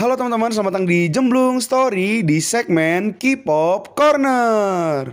[0.00, 5.12] Halo teman-teman, selamat datang di Jemblung Story di segmen K-pop Corner.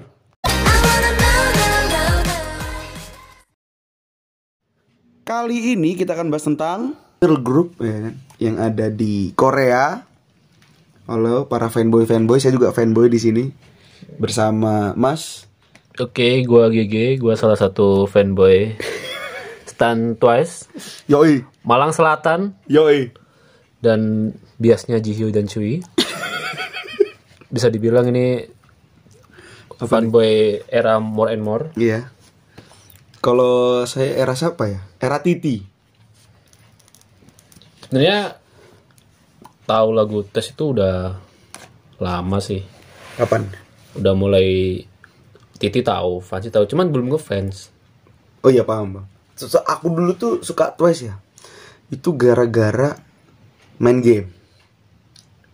[5.27, 10.07] Kali ini kita akan bahas tentang girl group ya yang ada di Korea.
[11.03, 13.43] Halo para fanboy fanboy, saya juga fanboy di sini
[14.15, 15.51] bersama Mas.
[15.99, 18.71] Oke, gua GG, gua salah satu fanboy
[19.67, 20.71] Stan Twice,
[21.11, 23.26] Yoi, Malang Selatan yoi.
[23.79, 25.81] Dan biasnya Jihyo dan Chui.
[27.53, 28.43] Bisa dibilang ini
[29.77, 31.69] fanboy era more and more.
[31.77, 32.09] Iya.
[33.21, 34.79] Kalau saya era siapa ya?
[34.97, 35.61] Era Titi.
[37.85, 38.35] Sebenarnya
[39.63, 41.15] tahu lagu tes itu udah
[42.01, 42.61] lama sih.
[43.15, 43.47] Kapan?
[43.97, 44.81] Udah mulai
[45.57, 47.73] Titi tahu, Fancy tahu, cuman belum ngefans.
[48.45, 49.05] Oh iya paham bang.
[49.33, 51.17] So- so- aku dulu tuh suka Twice ya.
[51.89, 52.93] Itu gara-gara
[53.81, 54.33] main game.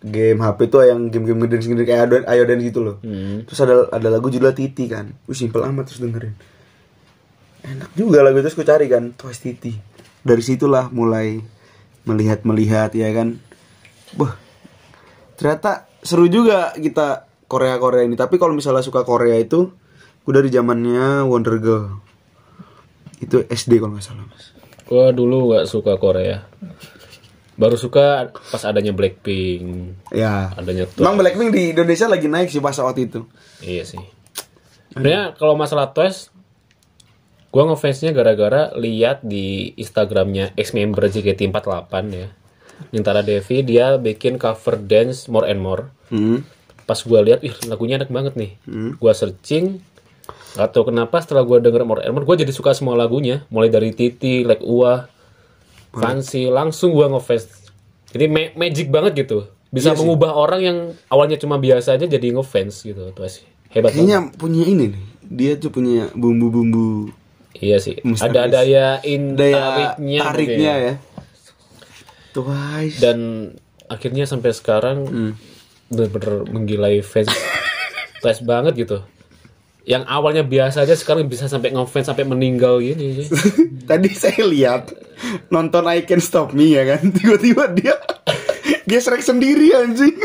[0.04, 2.96] Game HP tuh yang game-game ngedance ngedance kayak Ayo, Ayo dan gitu loh.
[3.00, 3.48] Hmm.
[3.48, 5.16] Terus ada ada lagu judulnya Titi kan.
[5.24, 6.36] Wih simpel amat terus dengerin.
[7.64, 9.72] Enak juga lagu itu terus gue cari kan Twice Titi.
[10.20, 11.40] Dari situlah mulai
[12.04, 13.40] melihat-melihat ya kan.
[14.20, 14.36] Wah.
[15.40, 18.16] Ternyata seru juga kita Korea-Korea ini.
[18.20, 19.72] Tapi kalau misalnya suka Korea itu
[20.24, 22.04] gue dari zamannya Wonder Girl.
[23.24, 24.52] Itu SD kalau nggak salah mas.
[24.84, 26.44] Gua dulu gak suka Korea.
[27.54, 30.50] Baru suka pas adanya Blackpink, Ya.
[30.58, 31.06] adanya tuh.
[31.06, 33.22] Emang Blackpink di Indonesia lagi naik sih pas waktu itu.
[33.62, 34.02] Iya sih.
[34.90, 36.34] Sebenarnya kalau masalah Twice,
[37.50, 42.28] gua ngefansnya gara-gara lihat di Instagramnya ex member JKT48 ya.
[42.90, 45.94] Nintara Devi dia bikin cover dance More and More.
[46.10, 46.42] Hmm.
[46.84, 48.58] Pas gua lihat, ih lagunya enak banget nih.
[48.98, 49.78] Gua searching,
[50.52, 53.46] gak tau kenapa setelah gua denger More and More, gua jadi suka semua lagunya.
[53.48, 55.06] Mulai dari Titi, Like Ua,
[55.96, 57.44] Fancy, langsung gua ngefans.
[58.10, 59.46] Jadi ma- magic banget gitu.
[59.68, 60.78] Bisa mengubah orang yang
[61.08, 63.10] awalnya cuma biasa aja jadi ngefans gitu.
[63.10, 63.42] Twice.
[63.68, 64.06] Hebat banget.
[64.06, 65.02] Kayaknya punya ini nih.
[65.24, 67.10] Dia tuh punya bumbu-bumbu
[67.54, 67.98] Iya sih.
[68.00, 68.34] Misterius.
[68.34, 70.86] Ada daya in daya tariknya, tariknya mungkin.
[70.86, 70.94] ya.
[72.32, 72.98] Twice.
[72.98, 73.18] Dan
[73.86, 75.32] akhirnya sampai sekarang Hmm.
[75.86, 77.30] bener-bener menggilai fans
[78.18, 78.98] Twice banget gitu.
[79.84, 83.28] Yang awalnya biasa aja sekarang bisa sampai ngefans sampai meninggal gini.
[83.90, 84.96] Tadi saya lihat
[85.48, 87.04] nonton I Can Stop Me ya kan.
[87.16, 87.94] Tiba-tiba dia
[88.84, 90.16] gesrek sendiri anjing.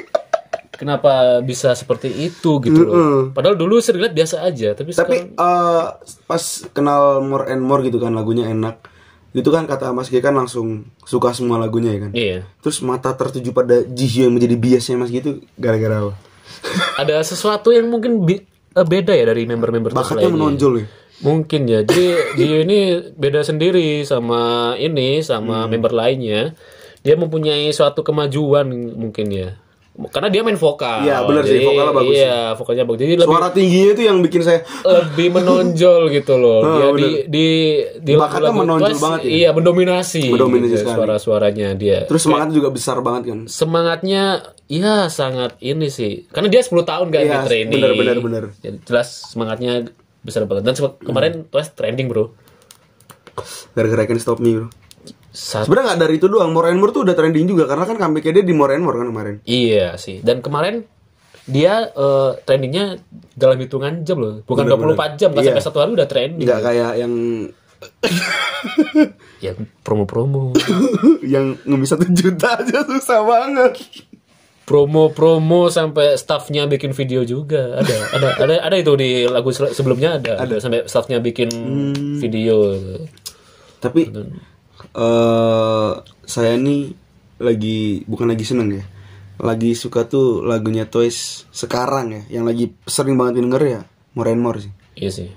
[0.72, 3.36] Kenapa bisa seperti itu gitu loh.
[3.36, 5.86] Padahal dulu sering lihat biasa aja, tapi Tapi sekarang eh,
[6.24, 8.80] pas kenal More and More gitu kan lagunya enak.
[9.30, 12.12] Gitu kan kata Mas G kan langsung suka semua lagunya ya kan.
[12.16, 12.38] iya.
[12.64, 16.14] Terus mata tertuju pada Jihyo yang menjadi biasnya Mas gitu gara-gara apa?
[16.96, 20.86] Ada sesuatu yang mungkin bi- eh, beda ya dari member-member Bakatnya menonjol ya.
[21.20, 21.80] Mungkin ya.
[21.84, 22.06] Jadi
[22.38, 22.80] dia ini
[23.12, 25.70] beda sendiri sama ini sama Hmm.
[25.70, 26.54] member lainnya.
[27.00, 29.50] Dia mempunyai suatu kemajuan mungkin ya.
[30.00, 31.04] Karena dia main vokal.
[31.04, 33.00] Iya, benar sih, vokalnya bagus Iya, vokalnya bagus.
[33.02, 34.60] Jadi lebih Suara tingginya itu yang bikin saya
[34.96, 36.60] lebih menonjol gitu loh.
[36.64, 37.48] Dia Oh, di di
[38.00, 39.32] di Bakatnya menonjol Twice, banget ya?
[39.36, 40.24] Iya, mendominasi.
[40.32, 40.96] Mendominasi gitu, sekali.
[41.04, 42.08] suara-suaranya dia.
[42.08, 43.40] terus semangatnya juga besar banget kan.
[43.44, 44.24] semangatnya
[44.70, 46.30] ya sangat ini sih.
[46.30, 47.74] Karena dia 10 tahun kan Iya, di training.
[47.76, 48.44] benar, benar, benar.
[48.56, 49.90] Jadi jelas semangatnya
[50.22, 50.64] besar banget.
[50.64, 52.32] Dan kemarin Twice trending, Bro.
[53.72, 54.68] Gara-gara Can Stop Me bro.
[55.30, 56.52] Saat Sebenarnya nggak dari itu doang.
[56.52, 58.98] More and More tuh udah trending juga karena kan comebacknya dia di More and More
[58.98, 59.36] kan kemarin.
[59.44, 60.20] Iya sih.
[60.20, 60.84] Dan kemarin
[61.46, 63.00] dia eh, trendingnya
[63.34, 64.44] dalam hitungan jam loh.
[64.44, 65.50] Bukan Bener, 24 jam, nggak Iya.
[65.56, 66.46] sampai satu hari udah trending.
[66.46, 67.14] Nggak kayak yang
[69.40, 70.52] Ya promo-promo.
[71.26, 73.72] yang ngemis satu juta aja susah banget.
[74.70, 77.82] Promo-promo sampai staffnya bikin video juga.
[77.82, 80.38] Ada ada ada ada itu di lagu sebelumnya ada.
[80.38, 82.22] Ada sampai staffnya bikin Hmm.
[82.22, 82.78] video.
[83.82, 84.14] Tapi
[84.94, 85.92] eh
[86.24, 86.94] saya nih
[87.42, 88.86] lagi bukan lagi seneng ya.
[89.42, 93.82] Lagi suka tuh lagunya Toys sekarang ya, yang lagi sering banget denger ya,
[94.14, 94.74] More and More sih.
[94.94, 95.30] Iya sih.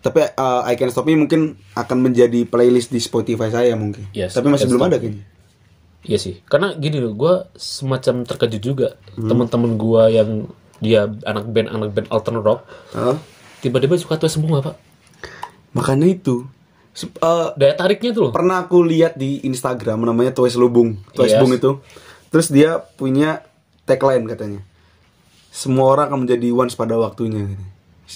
[0.00, 4.08] Tapi eh, I Can Stop Me mungkin akan menjadi playlist di Spotify saya mungkin.
[4.10, 5.28] Yes, Tapi masih belum ada kayaknya.
[6.00, 9.28] Iya sih, karena gini loh, gue semacam terkejut juga Hmm.
[9.28, 10.30] teman-teman gue yang
[10.78, 12.60] dia anak band anak band alternate rock
[12.90, 13.20] Hah?
[13.60, 14.80] tiba-tiba suka tuh semua pak.
[15.70, 16.48] Makanya itu.
[16.96, 18.32] Eh, Daya tariknya tuh loh.
[18.32, 21.38] pernah aku lihat di Instagram namanya Twice Lubung, Twice Yes.
[21.38, 21.70] Bung itu.
[22.28, 23.44] Terus dia punya
[23.84, 24.60] tagline katanya.
[25.48, 27.44] Semua orang akan menjadi once pada waktunya.
[27.44, 27.64] gitu.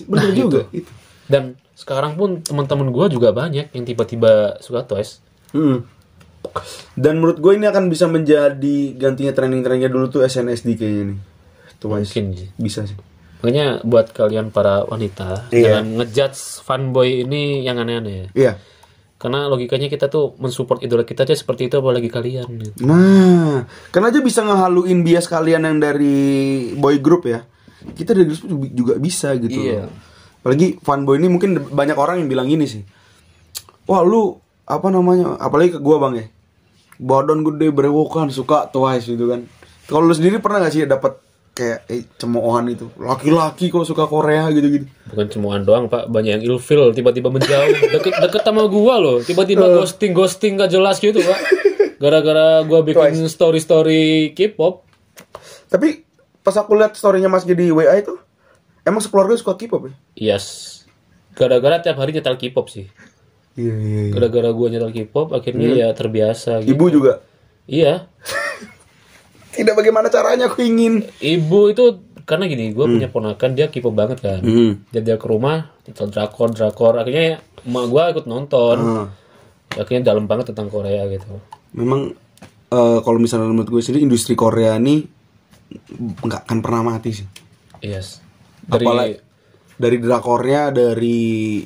[0.07, 0.91] Bener Nah, juga itu.
[1.27, 1.43] Dan
[1.75, 5.21] sekarang pun teman-teman gue juga banyak yang tiba-tiba suka Twice.
[5.51, 5.87] Hmm.
[6.95, 11.19] Dan menurut gue ini akan bisa menjadi gantinya trending-trendingnya dulu tuh SNSD kayaknya nih.
[11.77, 12.11] Twice.
[12.11, 12.49] Mungkin sih.
[12.55, 12.97] Bisa sih.
[13.41, 15.77] Makanya buat kalian para wanita Iya.
[15.77, 18.33] jangan ngejudge fanboy ini yang aneh-aneh.
[18.33, 18.57] Iya.
[19.15, 22.85] karena logikanya kita tuh mensupport idola kita aja seperti itu apalagi kalian gitu.
[22.85, 26.13] Nah, kan aja bisa ngehaluin bias kalian yang dari
[26.77, 27.41] boy group ya.
[27.89, 29.57] Kita dari juga- juga bisa gitu.
[29.57, 29.89] Iya.
[30.45, 32.85] Apalagi fanboy ini mungkin banyak orang yang bilang gini sih.
[33.85, 35.37] Wah, lu apa namanya?
[35.37, 36.27] Apalagi ke gua, Bang ya.
[36.97, 39.45] Badan gede berewokan suka Twice gitu kan.
[39.85, 41.21] Kalau lu sendiri pernah gak sih dapat
[41.53, 42.89] kayak eh, cemoohan itu?
[42.97, 44.89] Laki-laki kok suka Korea gitu-gitu.
[45.15, 49.63] bukan cemoan doang pak banyak yang ilfil tiba-tiba menjauh deket deket sama gua loh tiba-tiba
[49.79, 51.39] ghosting ghosting gak jelas gitu pak
[52.03, 54.83] gara-gara gua bikin story story K-pop
[55.71, 56.03] Tapi
[56.43, 58.19] pas aku lihat storynya Mas di WA itu,
[58.83, 59.93] emang sekeluarga suka K-pop ya?
[60.35, 60.45] yes
[61.35, 62.91] gara-gara tiap hari nyetel K-pop sih
[63.55, 64.13] Iya, iya, iya.
[64.13, 67.23] gara-gara gua nyetel K-pop akhirnya ya terbiasa gitu Ibu juga.
[67.65, 68.11] iya
[69.55, 71.07] Tidak bagaimana caranya aku ingin.
[71.19, 71.85] ibu itu
[72.25, 74.83] karena gini gua punya ponakan dia K-pop banget kan Hmm.
[74.89, 79.07] dia dia ke rumah nyetel drakor drakor akhirnya emak gua ikut nonton Ah.
[79.73, 81.39] akhirnya dalam banget tentang Korea gitu
[81.73, 82.11] Memang
[82.67, 85.05] eh, kalau misalnya menurut gue sendiri industri Korea ini
[86.17, 87.27] nggak akan pernah mati sih.
[87.81, 88.19] yes
[88.63, 89.15] dari Apalagi
[89.77, 91.21] dari drakornya, dari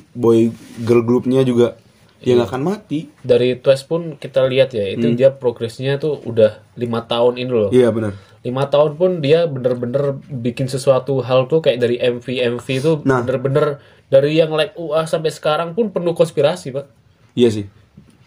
[0.09, 1.77] boy girl groupnya juga
[2.19, 3.07] ya nggak akan mati.
[3.17, 7.69] dari Twice pun kita lihat ya itu dia progresnya tuh udah lima tahun ini loh
[7.69, 8.11] Iya benar.
[8.39, 13.23] lima tahun pun dia bener-bener bikin sesuatu hal tuh kayak dari MV MV itu Nah.
[13.23, 16.91] bener-bener dari yang like UA sampai sekarang pun penuh konspirasi pak
[17.31, 17.65] Iya sih.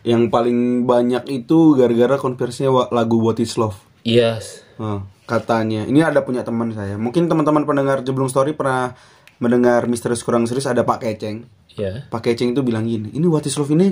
[0.03, 3.77] Yang paling banyak itu gara-gara konversinya lagu What Is Love.
[4.01, 6.97] yes Nah, katanya ini ada punya teman saya.
[6.97, 8.97] Mungkin teman-teman pendengar Jeblung Story pernah
[9.43, 11.43] mendengar Misterius Kurang Serius ada Pak Keceng.
[11.75, 13.91] ya Pak Keceng itu bilang gini, ini What Is Love ini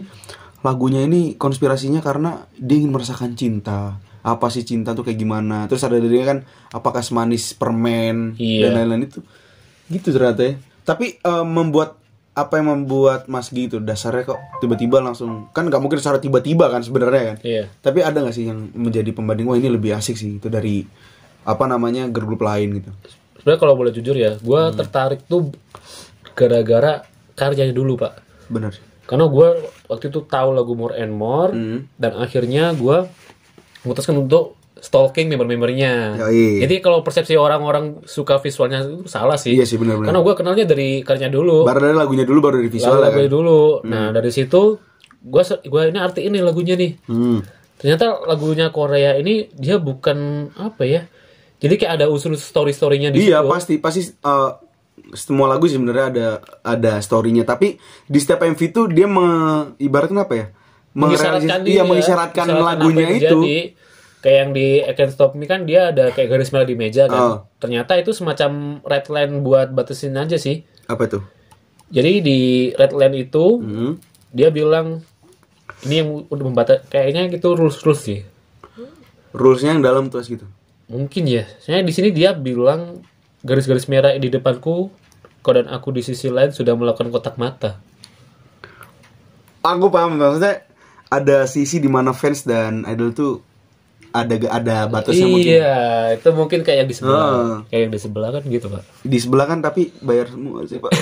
[0.61, 3.99] lagunya ini konspirasinya karena dia ingin merasakan cinta.
[4.21, 5.65] Apa sih cinta tuh kayak gimana?
[5.65, 8.69] Terus ada dari kan apakah semanis permen Iya.
[8.69, 9.25] dan lain-lain itu.
[9.89, 10.55] Gitu ternyata ya.
[10.85, 11.97] Tapi eh, membuat
[12.31, 16.69] apa yang membuat Mas Gi itu dasarnya kok tiba-tiba langsung kan nggak mungkin secara tiba-tiba
[16.69, 17.37] kan sebenarnya kan.
[17.43, 20.85] iya Tapi ada nggak sih yang menjadi pembanding wah ini lebih asik sih itu dari
[21.43, 22.93] apa namanya girl group lain gitu.
[23.41, 24.77] Sebenarnya kalau boleh jujur ya gue Hmm.
[24.77, 25.51] tertarik tuh
[26.33, 28.73] gara-gara karyanya dulu pak Benar.
[29.05, 29.49] karena gue
[29.87, 31.89] waktu itu tahu lagu More and More Hmm.
[31.97, 33.09] dan akhirnya gue
[33.83, 36.17] memutuskan untuk stalking member-membernya.
[36.17, 36.65] Yoi.
[36.65, 39.53] Jadi kalau persepsi orang-orang suka visualnya itu salah sih.
[39.53, 40.09] Iya sih benar-benar.
[40.09, 41.69] Karena gue kenalnya dari karyanya dulu.
[41.69, 43.29] Baru dari lagunya dulu baru dari visual lagu kan.
[43.29, 43.85] dulu.
[43.85, 44.81] Nah dari situ
[45.21, 46.97] gue gua ini arti ini lagunya nih.
[47.13, 47.45] Hmm.
[47.77, 51.05] Ternyata lagunya Korea ini dia bukan apa ya?
[51.61, 53.49] Jadi kayak ada unsur story-storynya di Iya situ.
[53.49, 54.51] pasti pasti eh,
[55.13, 56.27] semua lagu sih sebenarnya ada
[56.63, 59.27] ada storynya tapi di setiap MV tuh dia me,
[59.77, 60.47] ibaratnya apa ya?
[60.91, 63.23] mengisyaratkan Merealis- iya dia, mengisyaratkan mengisyaratkan lagunya itu.
[63.39, 63.59] terjadi.
[64.21, 67.07] kayak yang di I Can't Stop Me kan dia ada kayak garis merah di meja
[67.07, 67.37] kan Oh.
[67.57, 68.51] ternyata itu semacam
[68.83, 71.25] red line buat batasin aja sih Apa tuh?
[71.89, 72.39] jadi di
[72.71, 73.97] red line itu Hmm.
[74.29, 75.01] dia bilang
[75.81, 78.21] ini yang udah membatas kayaknya gitu rules rules sih
[79.31, 80.45] Rulesnya yang dalam tuh gitu.
[80.91, 82.99] Mungkin ya saya di sini dia bilang
[83.41, 84.91] garis-garis merah di depanku
[85.41, 87.79] kau dan aku di sisi lain sudah melakukan kotak mata
[89.61, 90.65] Aku paham maksudnya
[91.07, 93.33] ada sisi di mana fans dan idol tuh
[94.11, 95.53] ada ada batasnya mungkin.
[95.53, 95.77] iya
[96.17, 97.57] itu mungkin kayak yang di sebelah Ah.
[97.69, 100.91] kayak yang di sebelah kan gitu pak Di sebelah kan tapi bayar semua sih pak.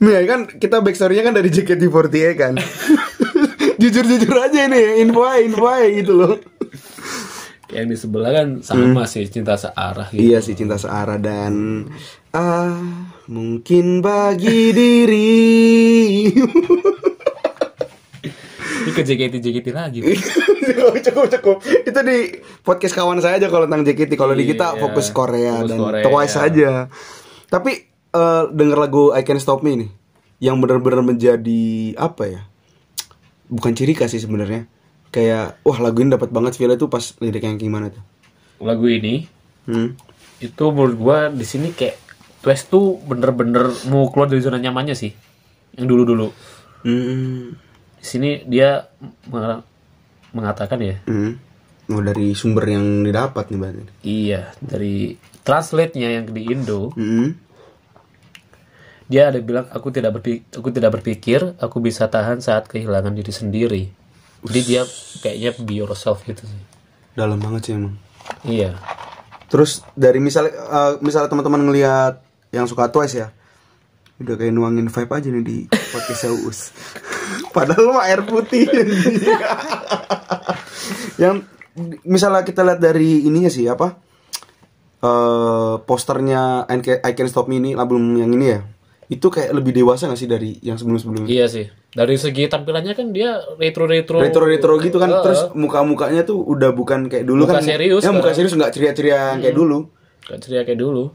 [0.00, 2.54] Nih kan kita backstory-nya kan dari JKT48 kan.
[3.80, 6.34] Jujur-jujur aja nih, info aja, info aja gitu loh.
[7.70, 11.86] yang di sebelah kan sama sih cinta searah gitu Iya sih cinta searah dan
[12.28, 12.82] ah
[13.24, 15.30] mungkin bagi diri.
[18.80, 21.56] ini ke JKT JKT lagi cukup, cukup, cukup.
[21.62, 22.18] Itu di
[22.60, 24.12] podcast kawan saya aja kalau tentang JKT.
[24.14, 26.04] Kalau di kita Iya, fokus Korea fokus dan Korea.
[26.04, 26.70] Twice aja.
[27.46, 27.72] Tapi
[28.10, 29.90] eh, denger lagu I Can't Stop Me nih,
[30.42, 31.62] yang benar-benar menjadi
[31.94, 32.40] apa ya?
[33.50, 34.64] Bukan ciri khas sih sebenarnya.
[35.08, 38.02] Kayak wah lagu ini dapat banget feel tuh pas lirik yang gimana tuh.
[38.58, 39.24] lagu ini
[39.62, 39.96] Hmm.
[40.38, 41.96] itu menurut gua di sini kayak
[42.38, 45.12] Twice tuh bener-bener mau keluar dari zona nyamannya sih
[45.74, 46.28] yang dulu dulu
[46.80, 47.56] Hmm.
[47.96, 48.84] di sini dia
[49.26, 49.64] meng-
[50.30, 51.40] mengatakan ya Hmm.
[51.86, 53.82] Oh, dari sumber yang didapat nih berarti.
[54.02, 57.32] iya dari translate-nya yang di Indo Hmm.
[59.10, 63.32] Dia ada bilang aku tidak berpikir aku tidak berpikir aku bisa tahan saat kehilangan diri
[63.34, 63.82] sendiri
[64.46, 64.82] jadi dia
[65.20, 66.62] kayaknya be yourself gitu sih
[67.12, 67.98] Dalam banget sih emang.
[68.46, 68.78] iya
[69.50, 72.22] Terus dari misalnya eh, misalnya teman-teman ngelihat
[72.54, 73.28] yang suka Twice ya,
[74.22, 76.58] udah kayak nuangin vibe aja nih di podcast Saus.
[77.54, 78.70] Padahal mah air putih.
[81.22, 81.42] yang
[82.06, 84.08] misalnya kita lihat dari ininya sih apa?
[85.00, 88.60] eh posternya I Can Stop Me ini album yang ini ya
[89.10, 91.66] itu kayak lebih dewasa gak sih dari yang sebelum sebelumnya Iya sih.
[91.90, 94.16] Dari segi tampilannya kan dia retro-retro.
[94.16, 95.22] retro retro gitu kan Heeh.
[95.22, 98.36] terus muka mukanya tuh udah bukan kayak dulu Muka kan serius ya muka sekarang.
[98.38, 99.78] serius nggak ceria ceria kayak dulu
[100.22, 101.10] Gak ceria kayak dulu.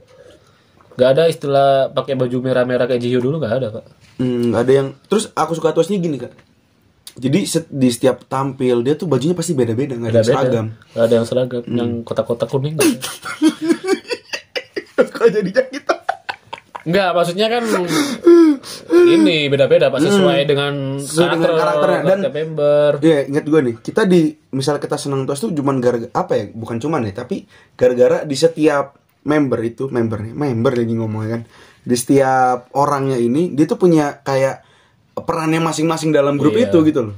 [0.94, 3.84] Gak ada istilah pakai baju merah-merah kayak Jiho dulu gak ada pak.
[4.16, 6.32] Hmm, nggak ada yang terus aku suka tuasnya gini kak
[7.16, 10.66] jadi set- di setiap tampil dia tuh bajunya pasti beda beda nggak ada yang seragam
[10.90, 11.62] Gak ada yang seragam.
[11.66, 12.76] Yang kotak-kotak kuning.
[14.96, 15.96] kok jadinya kita
[16.86, 17.64] Enggak, maksudnya kan
[19.10, 21.02] ini beda-beda pak sesuai dengan Hmm.
[21.02, 22.02] Sesuai dengan karakter, karakternya.
[22.06, 22.90] Dan- member.
[23.02, 23.76] Iya, ingat gue nih.
[23.82, 24.22] Kita di
[24.54, 26.46] misal kita senang tuas tuh cuman gara apa ya?
[26.50, 31.42] Bukan cuman ya, tapi gara-gara di setiap member itu, member nih, member lagi ngomongnya kan.
[31.82, 34.62] Di setiap orangnya ini dia tuh punya kayak
[35.16, 36.70] perannya masing-masing dalam grup Iya.
[36.70, 37.16] itu gitu loh.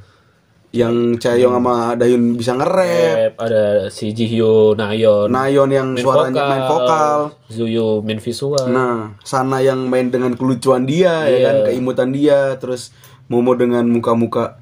[0.69, 6.43] Yang Chaeyoung sama Dayun bisa nge-rap, Rap, ada si Jihyo, Nayeon, Nayeon yang main suaranya
[6.45, 7.19] main vokal.
[7.47, 8.67] Zuyu main visual.
[8.67, 11.39] Nah, Sana yang main dengan kelucuan dia ya Iya.
[11.41, 12.91] kan, keimutan dia, terus
[13.27, 14.55] Momo dengan muka-muka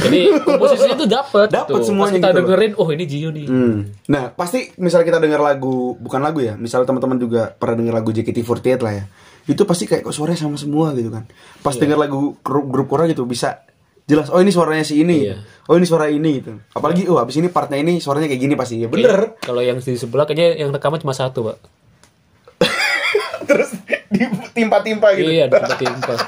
[0.00, 1.48] Jadi komposisinya tuh dapet.
[1.50, 1.84] Dapet tuh.
[1.84, 2.40] semuanya Pas kita gitu loh.
[2.46, 3.46] dengerin, oh ini Jihyo nih.
[3.46, 3.76] Hmm.
[4.06, 8.08] Nah, pasti misal kita dengar lagu, bukan lagu ya, misal teman-teman juga pernah dengar lagu
[8.08, 9.04] JKT48 lah ya.
[9.44, 11.28] Itu pasti kayak kok suaranya sama semua gitu kan.
[11.60, 11.84] Pas Iya.
[11.84, 13.60] dengar lagu grup, grup Korea gitu bisa
[14.04, 15.28] jelas oh ini suaranya si ini.
[15.28, 15.36] Iya.
[15.68, 16.60] Oh ini suara ini gitu.
[16.76, 18.80] Apalagi oh habis ini partnya ini suaranya kayak gini pasti.
[18.80, 19.40] Ya bener.
[19.40, 21.56] Kalau yang di sebelah kayaknya yang rekaman cuma satu, Pak.
[23.48, 23.70] Terus
[24.12, 25.30] ditimpa-timpa gitu.
[25.32, 26.14] Iya, timpa-timpa.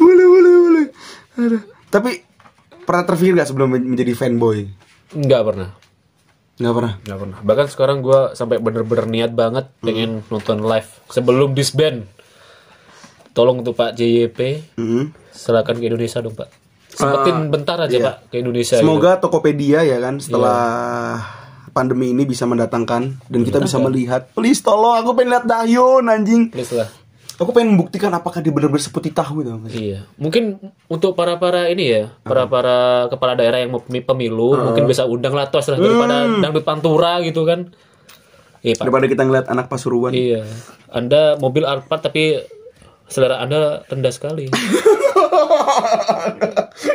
[0.00, 0.84] boleh, boleh, boleh.
[1.40, 1.62] Aduh.
[1.88, 2.10] Tapi
[2.84, 4.68] pernah terpikir gak sebelum men- menjadi fanboy?
[5.16, 5.70] Enggak pernah.
[6.56, 6.92] Nggak pernah.
[7.04, 7.38] Nggak pernah.
[7.44, 12.08] Bahkan sekarang gua sampai bener-bener niat banget pengen nonton live sebelum disband.
[13.36, 14.38] Tolong tuh Pak JYP,
[14.74, 15.12] Mm-mm.
[15.28, 16.48] serahkan ke Indonesia dong Pak.
[16.88, 18.80] Sempetin bentar aja Pak ke Indonesia.
[18.80, 18.82] gitu.
[18.82, 21.20] Semoga Tokopedia ya kan setelah
[21.70, 24.32] pandemi ini bisa mendatangkan dan kita bisa melihat.
[24.32, 26.48] Please tolong aku pengen lihat Dahyun anjing.
[26.48, 26.88] Please lah.
[27.36, 29.60] Aku pengen membuktikan apakah dia benar-benar seperti tahu gitu.
[29.68, 30.56] Iya, mungkin
[30.88, 32.76] untuk para para ini ya, para para
[33.12, 37.20] kepala daerah yang mau pemi- pemilu, mungkin bisa undang lah tos lah daripada dangdut pantura
[37.20, 37.68] gitu kan.
[38.64, 38.88] Iya pak.
[38.88, 40.16] Daripada kita ngeliat anak Pasuruan.
[40.16, 40.48] Iya,
[40.88, 42.40] Anda mobil Alphard tapi
[43.06, 44.50] selera Anda rendah sekali.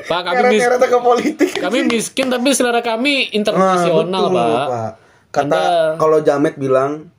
[0.04, 1.52] pak kami mis Nyeret-nyeret ke politik.
[1.58, 4.68] kami miskin tapi selera kami internasional Nah, betul, pak.
[5.32, 7.10] Kata Anda- kalau Jamet bilang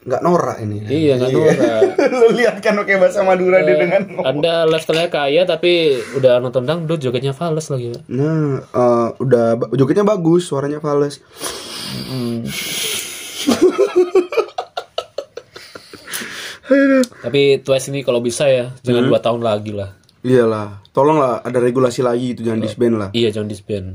[0.00, 0.80] nggak norak ini.
[0.82, 1.80] Iya nggak norak.
[2.16, 6.98] Lu lihat kan oke bahasa Madura dia dengan Anda lifestyle kaya tapi udah nonton dangdut
[6.98, 8.02] jogetnya fals lagi pak.
[8.08, 11.20] Nah, eh, udah jogetnya bagus, suaranya fals.
[17.20, 19.10] Tapi Twice ini kalau bisa ya jangan Hmm.
[19.10, 19.90] dua tahun lagi lah.
[20.20, 23.08] Iyalah, tolonglah ada regulasi lagi itu jangan disband lah.
[23.10, 23.86] Iya jangan disband.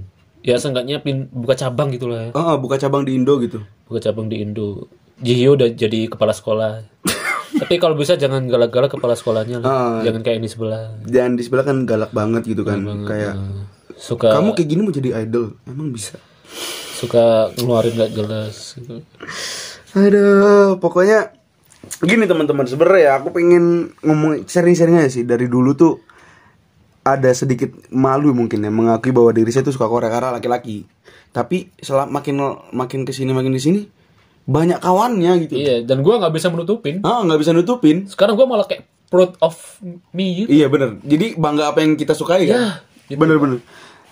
[0.41, 2.29] Ya seenggaknya pin, buka cabang gitu lah.
[2.29, 2.31] ya.
[2.33, 3.61] Ah, buka cabang di Indo gitu.
[3.85, 4.89] Buka cabang di Indo.
[5.17, 6.85] Jihyo udah jadi kepala sekolah.
[7.61, 9.65] Tapi kalau bisa jangan galak-galak kepala sekolahnya lah.
[9.65, 9.97] Ah.
[10.01, 10.97] Jangan kayak ini sebelah.
[11.01, 13.37] Dan di sebelah kan galak banget gitu kan, kayak
[13.95, 16.19] Suka kamu kayak gini mau jadi idol, emang bisa.
[16.95, 19.03] suka ngeluarin gak jelas gitu.
[19.93, 21.31] Aduh, pokoknya
[22.03, 25.93] gini teman-teman, sebenarnya ya aku pengen ngomong sharing-sharing aja sih dari dulu tuh
[27.05, 30.89] ada sedikit malu mungkin ya mengakui bahwa diri saya tuh suka Korea karena laki-laki.
[31.29, 32.35] Tapi selama makin
[32.73, 33.81] makin ke sini makin di sini
[34.45, 35.53] banyak kawannya gitu.
[35.57, 37.05] Iya, dan gua nggak bisa menutupin.
[37.05, 38.09] Ah, nggak bisa nutupin.
[38.09, 39.53] Sekarang gua malah kayak proud of
[40.13, 40.49] me gitu.
[40.49, 40.97] Iya bener.
[41.05, 42.57] Jadi bangga apa yang kita sukai kan?
[42.57, 42.71] Iya,
[43.13, 43.19] gitu.
[43.21, 43.61] Bener-bener.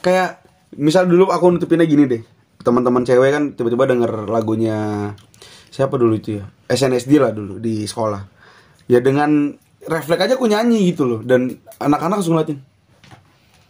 [0.06, 0.46] Kayak
[0.78, 2.22] misal dulu aku nutupinnya gini deh.
[2.62, 5.12] Teman-teman cewek kan tiba-tiba denger lagunya
[5.74, 6.46] siapa dulu itu ya?
[6.70, 8.22] SNSD lah dulu di sekolah.
[8.86, 11.20] Ya dengan refleks aja aku nyanyi gitu loh.
[11.20, 12.62] Dan anak-anak langsung ngeliatin.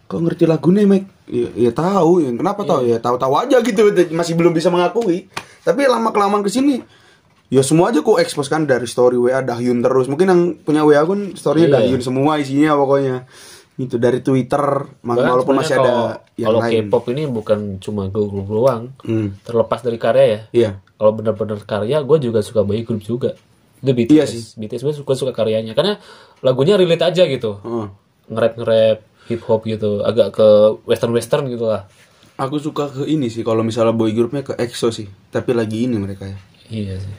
[0.04, 1.08] Kok ngerti lagunya, Mek?
[1.26, 2.86] Ya, ya tahu, ya kenapa tahu?
[2.86, 3.82] Ya tahu-tahu aja gitu,
[4.12, 5.32] masih belum bisa mengakui.
[5.64, 6.84] Tapi lama kelamaan ke sini,
[7.48, 10.12] ya semua aja kok expose kan dari story WA Dahyun terus.
[10.12, 11.76] Mungkin yang punya WA kan storynya Iya.
[11.80, 13.26] Dahyun semua isinya pokoknya.
[13.74, 14.62] Itu dari Twitter,
[15.02, 16.74] Bahkan walaupun masih sebenarnya ada kalau- yang kalau lain.
[16.86, 18.84] K-pop ini bukan cuma group doang.
[19.02, 19.34] Hmm.
[19.42, 20.40] Terlepas dari karya ya.
[20.52, 20.72] Iya.
[20.94, 23.34] Kalau benar-benar karya, gue juga suka boy group juga.
[23.80, 24.12] Itu BTS.
[24.14, 24.44] Iya sih.
[24.56, 26.00] BTS gue suka suka karyanya karena
[26.40, 27.60] lagunya relate aja gitu.
[27.60, 27.88] Heeh.
[28.32, 30.48] Nge-rap nge-rap hip hop gitu, agak ke
[30.84, 31.88] western western gitu lah.
[32.36, 35.06] Aku suka ke ini sih kalau misalnya boy groupnya ke EXO sih.
[35.30, 36.38] Tapi lagi ini mereka ya.
[36.70, 37.16] Iya sih.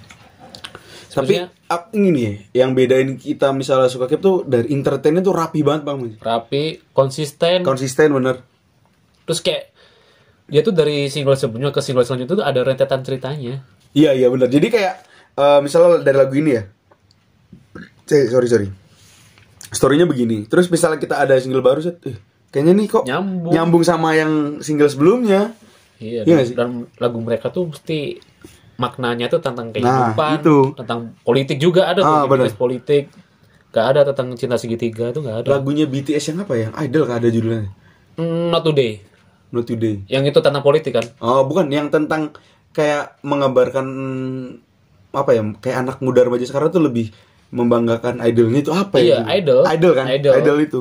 [1.14, 5.86] Tapi Sebenarnya- ini yang bedain kita misalnya suka K-pop tuh dari entertainnya tuh rapi banget
[5.86, 5.98] bang.
[6.18, 8.42] Rapi, konsisten, Konsisten bener.
[9.24, 9.72] terus kayak
[10.46, 13.64] dia tuh dari single sebelumnya ke single selanjutnya tuh ada rentetan ceritanya.
[13.90, 14.46] Iya iya benar.
[14.46, 14.94] Jadi kayak
[15.34, 16.62] eh, misalnya dari lagu ini ya.
[18.06, 18.68] Eh, sorry sorry.
[19.66, 20.44] Storynya begini.
[20.44, 22.14] Terus misalnya kita ada single baru set, eh,
[22.48, 23.52] kayaknya nih kok Nyambung.
[23.52, 25.50] nyambung sama yang single sebelumnya.
[25.96, 26.54] Iya, Iya dan, sih?
[26.54, 28.18] dan lagu mereka tuh mesti
[28.76, 30.58] maknanya tuh tentang Nah, kehidupan, itu.
[30.74, 33.08] tentang politik juga ada Ah, tuh, politik.
[33.70, 35.58] Gak ada tentang cinta segitiga tuh gak ada.
[35.58, 36.68] Lagunya BTS yang apa ya?
[36.78, 37.70] Idol kan ada judulnya.
[38.14, 39.02] Hmm, not today.
[39.54, 40.02] Not Today.
[40.10, 41.06] Yang itu tentang politik kan?
[41.22, 42.34] Oh, bukan yang tentang
[42.74, 43.86] kayak menggambarkan
[45.14, 45.42] apa ya?
[45.62, 47.14] Kayak anak muda remaja sekarang tuh lebih
[47.54, 49.22] membanggakan idolnya itu apa ya?
[49.22, 49.62] Iya, idol.
[49.62, 50.06] Idol kan?
[50.10, 50.58] Idol.
[50.58, 50.80] itu.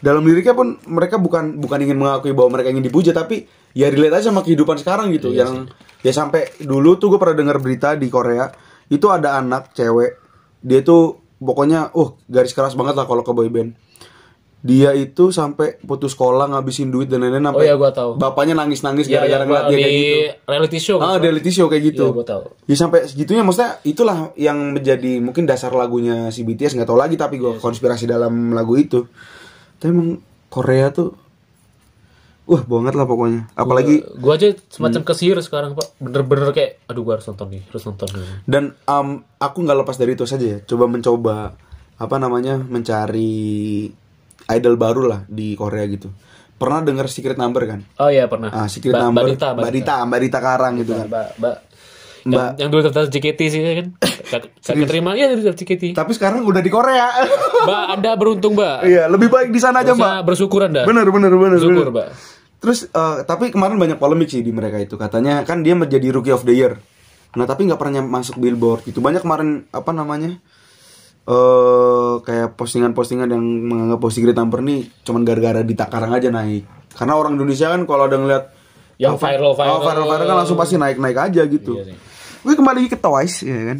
[0.00, 4.20] Dalam liriknya pun mereka bukan bukan ingin mengakui bahwa mereka ingin dipuja tapi ya relate
[4.20, 5.68] aja sama kehidupan sekarang gitu Iya yang
[6.00, 8.48] ya sampai dulu tuh gue pernah dengar berita di Korea
[8.88, 10.16] itu ada anak cewek
[10.64, 13.76] dia tuh pokoknya uh garis keras banget lah kalau ke boyband
[14.58, 18.16] dia itu sampai putus sekolah ngabisin duit dan lain-lain Oh sampai ya gua tahu.
[18.16, 20.18] bapaknya nangis-nangis Ya, gara-gara ya, ngeliat dia di kayak gitu.
[20.44, 20.96] reality show.
[20.98, 22.04] Ah, reality show kayak gitu.
[22.04, 22.42] Iya, gua tahu.
[22.64, 27.14] Ya sampai segitunya maksudnya itulah yang menjadi mungkin dasar lagunya si BTS nggak tahu lagi
[27.14, 29.06] tapi Iya gue konspirasi dalam lagu itu.
[29.76, 31.14] Tapi emang Korea tuh
[32.44, 33.46] wah banget lah pokoknya.
[33.52, 35.08] Apalagi Gua aja semacam Hmm.
[35.08, 35.98] kesihir sekarang, Pak.
[35.98, 38.26] Bener-bener kayak aduh gua harus nonton nih, harus nonton nih.
[38.44, 40.58] dan um, aku nggak lepas dari itu saja ya.
[40.60, 41.54] Coba mencoba
[41.96, 43.90] apa namanya mencari
[44.50, 46.10] idol baru lah di Korea gitu.
[46.56, 47.80] Pernah dengar Secret Number kan?
[48.00, 48.48] Oh iya pernah.
[48.48, 49.28] Ah, Secret Ba- Number.
[49.28, 51.06] Mbak Dita, Mbak Dita Karang gitu kan.
[51.06, 51.56] Mbak, Mbak.
[52.26, 52.42] Mbak.
[52.42, 53.88] Yang, yang dulu daftar JKT sih kan.
[54.32, 55.94] Kagak kagak terima ya daftar JKT.
[55.94, 57.12] Tapi sekarang udah di Korea.
[57.68, 58.76] Mbak, Anda beruntung, Mbak.
[58.88, 60.24] Iya, lebih baik di sana aja, Mbak.
[60.24, 60.88] Bersyukur Anda.
[60.88, 61.60] Bener, bener, bener.
[61.60, 61.92] Bersyukur.
[61.92, 62.08] Mbak.
[62.56, 64.96] Terus eh, tapi kemarin banyak polemik sih di mereka itu.
[64.96, 66.80] Katanya kan dia menjadi rookie of the year.
[67.36, 69.04] Nah, tapi nggak pernah masuk billboard gitu.
[69.04, 70.40] Banyak kemarin apa namanya?
[71.26, 76.64] Eh kayak postingan-postingan yang menganggap posting Secret Number nih cuman gara-gara di Takarang aja naik.
[76.94, 78.44] Karena orang Indonesia kan kalau ada ngeliat
[78.96, 79.74] Yang viral-viral.
[79.76, 81.76] oh, viral-viral kan langsung pasti naik-naik aja gitu.
[81.76, 81.98] Iya.
[82.40, 83.78] Gue kembali lagi ke Twice ya kan.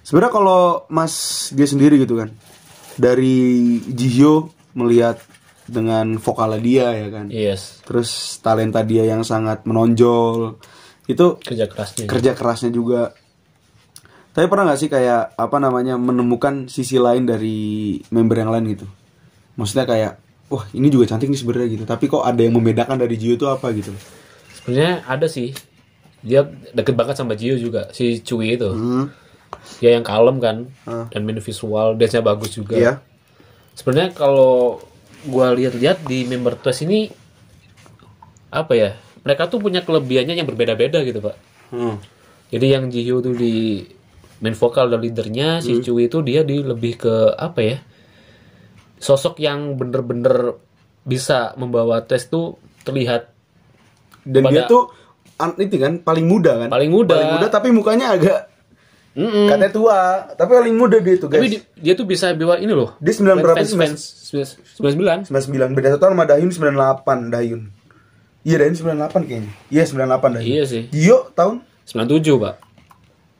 [0.00, 1.14] Sebenarnya kalau Mas
[1.52, 2.32] dia sendiri gitu kan.
[2.96, 5.20] Dari Jihyo melihat
[5.64, 7.26] dengan vokalnya dia ya kan.
[7.28, 7.84] Yes.
[7.84, 10.56] Terus talenta dia yang sangat menonjol.
[11.04, 12.04] Itu Kerja kerasnya.
[12.08, 13.12] kerja kerasnya juga.
[14.34, 18.86] Tapi pernah nggak sih kayak apa namanya menemukan sisi lain dari member yang lain gitu?
[19.54, 20.12] Maksudnya kayak,
[20.50, 21.84] wah ini juga cantik nih sebenarnya gitu.
[21.86, 23.94] Tapi kok ada yang membedakan dari Jihyo itu apa gitu?
[24.58, 25.54] Sebenarnya ada sih.
[26.24, 26.42] Dia
[26.72, 28.66] deket banget sama Jio juga, si Cui itu.
[28.72, 29.12] Hmm.
[29.78, 30.56] Dia yang kalem kan,
[30.88, 31.04] Ah.
[31.12, 32.74] dan main visual, dance-nya bagus juga.
[32.74, 32.92] Iya.
[33.76, 34.80] Sebenarnya kalau
[35.28, 37.12] gua lihat-lihat di member Twice ini
[38.50, 38.90] apa ya?
[39.20, 41.36] Mereka tuh punya kelebihannya yang berbeda-beda gitu, Pak.
[41.70, 42.00] Hmm.
[42.48, 43.84] Jadi yang Jihyo tuh di
[44.44, 45.80] main vokal dan leadernya, si Hmm.
[45.80, 47.76] Cui itu dia di lebih ke apa ya?
[49.00, 50.60] Sosok yang bener-bener
[51.00, 53.32] bisa membawa tes tuh terlihat
[54.24, 54.88] Dan dia tuh
[55.56, 56.68] itu kan paling muda kan?
[56.68, 57.12] Paling muda.
[57.16, 58.52] Paling muda tapi mukanya agak
[59.14, 59.46] Mm-mm.
[59.46, 60.00] katanya tua,
[60.34, 61.38] tapi paling muda dia tuh guys.
[61.38, 62.96] Tapi di- dia tuh bisa bawa ini loh.
[62.98, 65.30] Dia 9 berapa sih, fans, fans, 99.
[65.30, 67.62] 99 beda satu sama Dayun 98 Dayun.
[68.42, 69.52] Iya Dayun 98 kayaknya.
[69.70, 70.48] Iya 98 Dayun.
[70.50, 70.82] Iya sih.
[70.90, 72.54] Gio tahun 97, Pak.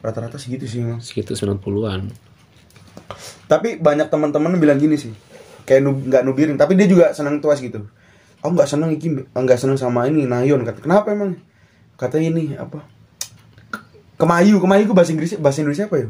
[0.05, 1.01] Rata-rata segitu sih memang.
[1.01, 2.13] Segitu 90-an.
[3.49, 5.17] Tapi banyak teman-teman bilang gini sih.
[5.65, 7.89] Kayak nub, nggak nubirin, tapi dia juga senang Twice gitu.
[8.45, 10.85] Aku nggak senang iki, nggak senang sama ini Nayon kata.
[10.85, 11.41] Kenapa emang?
[11.97, 12.85] Kata ini apa?
[14.21, 16.09] Kemayu, Kemayu itu bahasa Inggris bahasa Indonesia apa ya?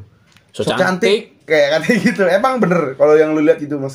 [0.51, 1.47] So cantik.
[1.47, 2.23] Kayak katanya gitu.
[2.27, 3.95] Emang bener kalau yang lu lihat itu Mas.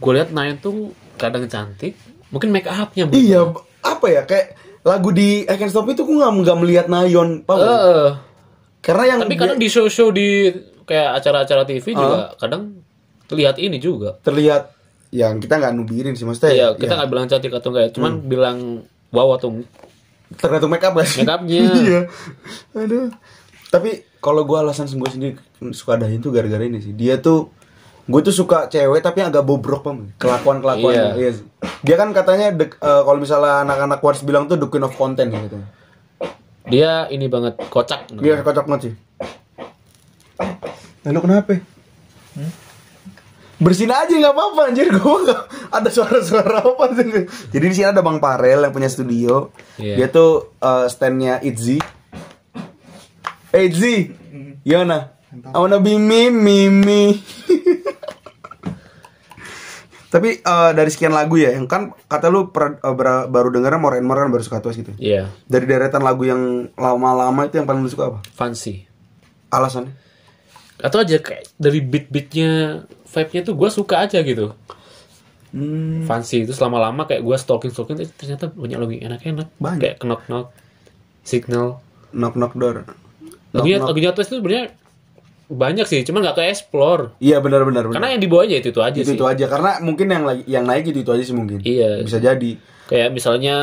[0.00, 1.94] Gue lihat Nayan tuh kadang cantik.
[2.34, 3.06] Mungkin make upnya.
[3.10, 4.22] Iya, apa ya?
[4.26, 7.58] Kayak lagu di I Can't Stop itu aku nggak nggak melihat Nayon, paham?
[7.60, 8.29] nggak?
[8.80, 10.48] Karena yang tapi kadang di show-show di
[10.88, 12.80] kayak acara-acara TV juga kadang
[13.30, 14.18] terlihat ini juga.
[14.26, 14.74] terlihat
[15.10, 16.50] yang kita nggak nubirin sih maksudnya.
[16.50, 18.58] Iya, ya, kita nggak bilang cantik atau enggak, cuman bilang
[19.10, 19.62] wow atau
[20.38, 21.62] tergantung make up kan make upnya.
[21.82, 22.00] iya
[22.70, 23.10] aduh
[23.70, 25.34] tapi kalau gue alasan gue sendiri
[25.74, 27.50] suka Dahyun tuh gara-gara ini sih dia tuh
[28.06, 31.18] gue tuh suka cewek tapi agak bobrok pam kelakuan kelakuannya Iya.
[31.18, 31.30] iya.
[31.34, 31.46] sih.
[31.82, 35.58] dia kan katanya eh, kalau misalnya anak-anak Wars bilang tuh the queen of content gitu
[36.70, 38.14] Dia ini banget kocak.
[38.14, 38.94] dia kocok banget sih.
[41.04, 41.54] Lalu kenapa?
[43.60, 44.88] Bersihin aja nggak apa-apa anjir.
[44.96, 45.34] Gue
[45.68, 47.28] ada suara-suara apa sih?
[47.52, 49.52] Jadi di sini ada bang Parel yang punya studio.
[49.76, 49.94] Iya.
[50.00, 51.76] dia tuh eh, standnya Itzy.
[53.52, 53.96] Hey Itzy.
[54.64, 57.00] Yona I wanna be me me me
[60.10, 63.78] tapi eh, dari sekian lagu ya yang kan kata lu per- eh, ber- baru dengarnya
[63.78, 66.42] more and more kan baru suka Twice gitu Iya, dari deretan lagu yang
[66.74, 68.90] lama-lama itu yang paling lu suka apa fancy.
[69.48, 69.94] alasannya
[70.78, 74.56] Atau aja kayak dari beat-beatnya, vibe-nya tuh gue suka aja gitu.
[75.50, 79.48] hmm, Fancy itu lama-lama kayak gue stalking-stalking ternyata banyak lagu yang enak-enak.
[79.60, 79.76] Banyak.
[79.78, 80.46] Kayak knock knock,
[81.20, 81.84] signal.
[82.10, 82.82] knock knock door
[83.52, 84.64] Lagunya knock lagunya Twice itu sebenarnya
[85.50, 87.18] banyak sih, cuman nggak ke explore.
[87.18, 87.84] Iya benar-benar.
[87.84, 87.94] benar.
[87.98, 89.18] Karena yang dibawanya itu itu aja itu sih.
[89.18, 91.58] itu aja karena mungkin yang lagi yang naik itu itu aja sih mungkin.
[91.60, 92.00] Iya.
[92.00, 92.50] Bisa jadi.
[92.86, 93.56] Kayak misalnya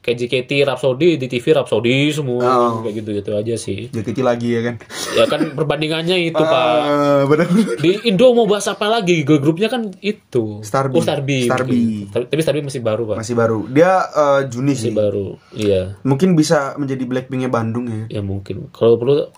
[0.00, 2.80] kayak JKT Rhapsody di TV Rhapsody semua Oh.
[2.80, 3.92] kayak gitu gitu aja sih.
[3.92, 4.74] JKT lagi ya kan.
[5.12, 6.64] Ya kan perbandingannya itu pak.
[6.80, 7.76] Ah, benar-benar.
[7.76, 9.20] Di Indo mau bahas apa lagi?
[9.20, 10.64] Girl grupnya kan itu.
[10.64, 10.96] Starby.
[10.96, 11.38] Oh Starby.
[11.44, 11.76] Starby.
[12.08, 12.24] mungkin.
[12.32, 13.16] Tapi, Starby masih baru pak.
[13.20, 13.58] Masih baru.
[13.68, 14.92] Dia eh, Juni Masih sih.
[14.96, 15.26] baru.
[15.52, 15.82] Iya.
[16.00, 18.02] Mungkin bisa menjadi Blackpinknya Bandung ya.
[18.08, 18.72] Ya mungkin.
[18.72, 19.28] Kalau perlu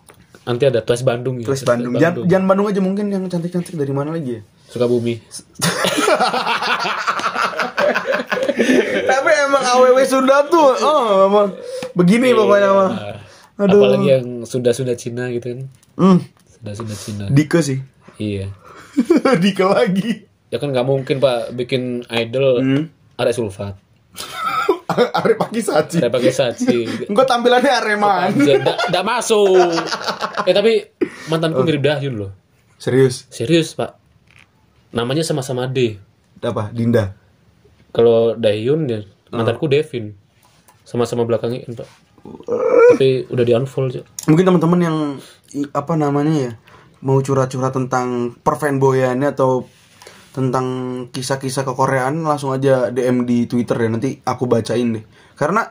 [0.42, 1.46] nanti ada Twice Bandung ya.
[1.46, 1.94] Terus Bandung.
[1.96, 4.42] Jangan, jangan Bandung aja mungkin yang cantik-cantik dari mana lagi ya?
[4.68, 5.20] Sukabumi.
[9.02, 11.48] Tapi emang AWW Sunda tuh, oh emang
[11.92, 12.90] begini pokoknya mah.
[13.60, 13.84] Aduh.
[13.84, 15.60] Apalagi yang Sunda-Sunda Cina gitu kan.
[15.94, 16.18] Hmm,
[16.56, 17.24] Sunda-Sunda Cina.
[17.28, 17.78] Dike sih.
[18.16, 18.48] Iya.
[19.42, 20.24] Dike lagi.
[20.48, 22.84] Ya kan nggak mungkin pak bikin idol Hmm.
[23.16, 23.76] ada sulfat.
[25.18, 25.98] Arep pagi saji.
[26.02, 26.78] Saya pakai saji.
[27.10, 28.34] Engkau tampilannya Areman.
[28.36, 29.72] Tidak masuk.
[30.46, 30.86] Eh tapi
[31.30, 32.32] mantanku mirip Dahyun loh.
[32.76, 33.30] Serius?
[33.30, 33.96] Serius pak.
[34.92, 35.96] Namanya sama-sama D.
[36.42, 36.74] Apa?
[36.74, 37.14] Dinda.
[37.94, 40.14] Kalau Dahyun ya mantanku Devin.
[40.82, 41.88] Sama-sama belakangnya pak.
[42.94, 44.02] Tapi udah di unfold.
[44.30, 44.96] Mungkin teman-teman yang
[45.74, 46.52] apa namanya ya
[47.02, 49.66] mau curhat-curhat tentang perfanboyannya atau
[50.32, 50.66] tentang
[51.08, 55.04] kisah-kisah kekoreaan langsung aja DM di Twitter ya nanti aku bacain deh.
[55.36, 55.68] Karena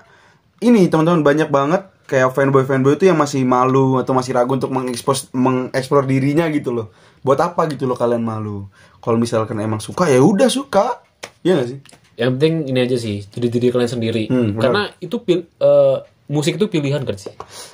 [0.61, 4.69] ini teman-teman banyak banget kayak fanboy fanboy itu yang masih malu atau masih ragu untuk
[4.69, 6.93] mengekspos mengeksplor dirinya gitu loh.
[7.21, 8.69] Buat apa gitu loh kalian malu?
[9.01, 11.01] Kalau misalkan emang suka ya udah suka.
[11.41, 11.79] Iya gak sih?
[12.21, 13.17] Yang penting ini aja sih.
[13.25, 14.23] Jadi diri kalian sendiri.
[14.29, 14.61] Hmm, benar.
[14.61, 15.97] Karena itu pil- eh,
[16.29, 17.33] musik itu pilihan kan sih.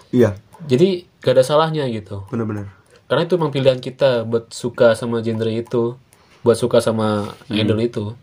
[0.10, 2.24] Iya, Jadi gak ada salahnya gitu.
[2.32, 2.72] bener-bener.
[3.08, 5.96] Karena itu emang pilihan kita buat suka sama genre itu,
[6.48, 8.16] buat suka sama idol itu.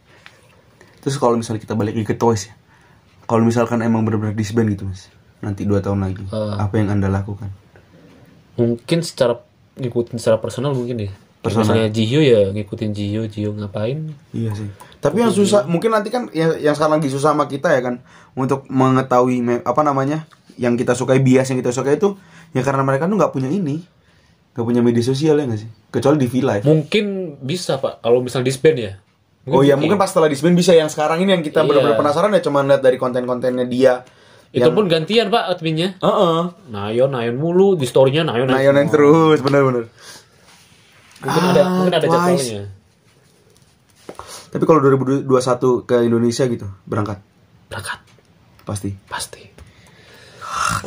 [1.05, 2.55] Terus kalau misalnya kita balik lagi ke Twice ya.
[3.29, 5.13] Kalau misalkan emang benar-benar disband gitu mas.
[5.45, 6.25] Nanti dua tahun lagi.
[6.33, 6.65] Ah.
[6.65, 7.53] Apa yang anda lakukan?
[8.57, 9.45] Mungkin secara
[9.77, 11.13] ngikutin secara personal mungkin ya.
[11.13, 11.65] Kayak Personal.
[11.69, 14.17] Misalnya Jihyo ya ngikutin Jihyo, Jihyo ngapain?
[14.33, 14.69] Iya sih.
[15.05, 18.01] Tapi yang susah, mungkin nanti kan yang, yang sekarang lagi susah sama kita ya kan,
[18.33, 20.25] untuk mengetahui me- apa namanya,
[20.57, 22.17] yang kita sukai bias yang kita sukai itu,
[22.57, 23.85] ya karena mereka tuh nggak punya ini,
[24.55, 25.71] nggak punya media sosial ya nggak sih?
[25.90, 26.64] Kecuali di V Live.
[26.64, 27.05] Mungkin
[27.43, 28.93] bisa pak, kalau misal disband ya.
[29.45, 30.73] Oh iya, mungkin pas setelah disband bisa.
[30.73, 31.69] Yang sekarang ini yang kita Iya.
[31.69, 34.01] benar-benar penasaran ya cuma lihat dari konten-kontennya dia.
[34.55, 35.99] Itu pun gantian pak adminnya.
[36.01, 36.38] Heeh.
[36.71, 38.47] Nayon, Nayon mulu di storynya Nayon.
[38.49, 39.90] Nah, yang terus, benar-benar.
[41.21, 42.14] Mungkin ada, Ah, mungkin ada Twice.
[42.14, 42.62] jadwalnya.
[44.55, 47.19] Tapi kalau 2021 ke Indonesia gitu, berangkat
[47.67, 47.99] Berangkat,
[48.62, 48.95] pasti.
[49.11, 49.43] pasti.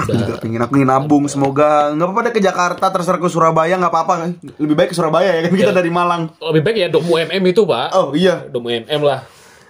[0.05, 0.37] Udah.
[0.37, 4.13] Pengen aku ingin nabung, semoga nggak apa-apa deh ke Jakarta, terserah ke Surabaya nggak apa-apa.
[4.61, 6.29] Lebih baik ke Surabaya ya kan kita dari Malang.
[6.37, 7.87] Lebih baik ya Domu MM itu pak.
[7.97, 9.25] Oh iya, Domu MM lah.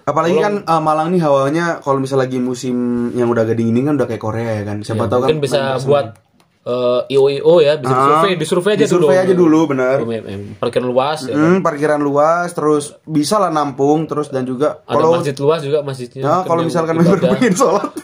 [0.07, 2.75] Apalagi kan uh, Malang nih hawanya kalau misalnya lagi musim
[3.11, 4.77] yang udah agak dingin ini kan udah kayak Korea ya kan.
[4.79, 6.26] Siapa tahu kan bisa buat
[6.67, 9.07] eh, IO-IO ya, bisa Ah, disurvey, disurvey aja dulu.
[9.07, 9.95] disurvey aja dulu, benar.
[9.97, 10.41] Domu MM.
[10.57, 11.31] Parkir luas ya.
[11.31, 15.79] Hmm, parkiran luas, terus bisa lah nampung, terus dan juga Ada kalau masjid luas juga
[15.81, 16.21] masjidnya.
[16.21, 17.87] nah, Mungkin kalau misalkan member pengen sholat.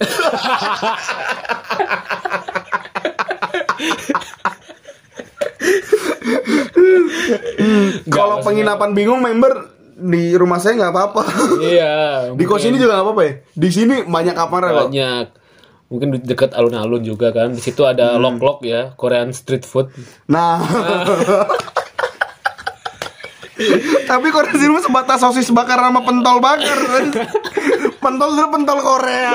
[8.06, 11.23] Kalau penginapan bingung member di rumah saya nggak apa-apa.
[11.62, 11.95] Iya.
[12.39, 13.34] di kos ini juga nggak apa-apa ya.
[13.54, 14.82] Di sini banyak kamar ya, kok.
[14.89, 15.26] banyak.
[15.93, 17.53] Mungkin di dekat alun-alun juga kan.
[17.53, 18.19] Di situ ada Hmm.
[18.19, 19.93] lok-lok ya, Korean street food.
[20.25, 20.58] Nah.
[24.03, 26.73] Tapi kalau di sini mah sebatas sosis bakar sama pentol bakar.
[28.01, 29.32] pentol itu pentol Korea.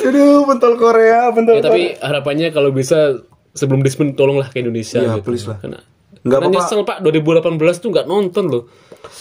[0.00, 3.20] Aduh, pentol Korea, pentol Ya tapi harapannya kalau bisa
[3.52, 5.24] sebelum disband tolonglah ke Indonesia Iya, gitu.
[5.24, 5.58] please lah.
[5.58, 5.80] Karena
[6.24, 6.64] Nggak karena apa-apa.
[6.64, 8.62] nyesel Pak 2018 tuh nggak nonton loh.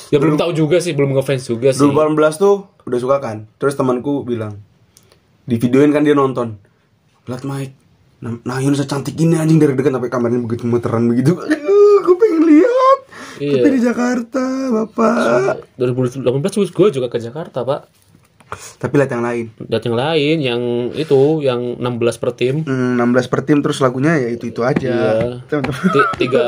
[0.09, 1.83] Ya belum tahu juga sih, belum ngefans juga sih.
[1.85, 3.49] 2018 tuh udah suka kan.
[3.57, 4.59] Terus temanku bilang
[5.43, 6.57] di videoin kan dia nonton.
[7.27, 7.73] Lihat Mike.
[8.23, 11.35] Nah, Nayun secantik ini anjing dari dekat sampai kamarnya begitu meteran begitu.
[11.35, 12.97] Aduh, gue pengen lihat.
[13.43, 13.59] Iya.
[13.59, 15.75] Tapi di Jakarta, Bapak.
[15.75, 16.23] 2018
[16.71, 17.81] gue juga ke Jakarta Pak.
[18.53, 19.45] Tapi lihat yang lain.
[19.59, 20.61] Dan yang lain yang
[20.93, 22.61] itu yang 16 per tim.
[22.63, 24.87] Hmm, 16 per tim terus lagunya ya itu-itu aja.
[24.87, 25.11] Iya.
[25.49, 25.83] Teman-teman.
[25.89, 26.41] Ti- tiga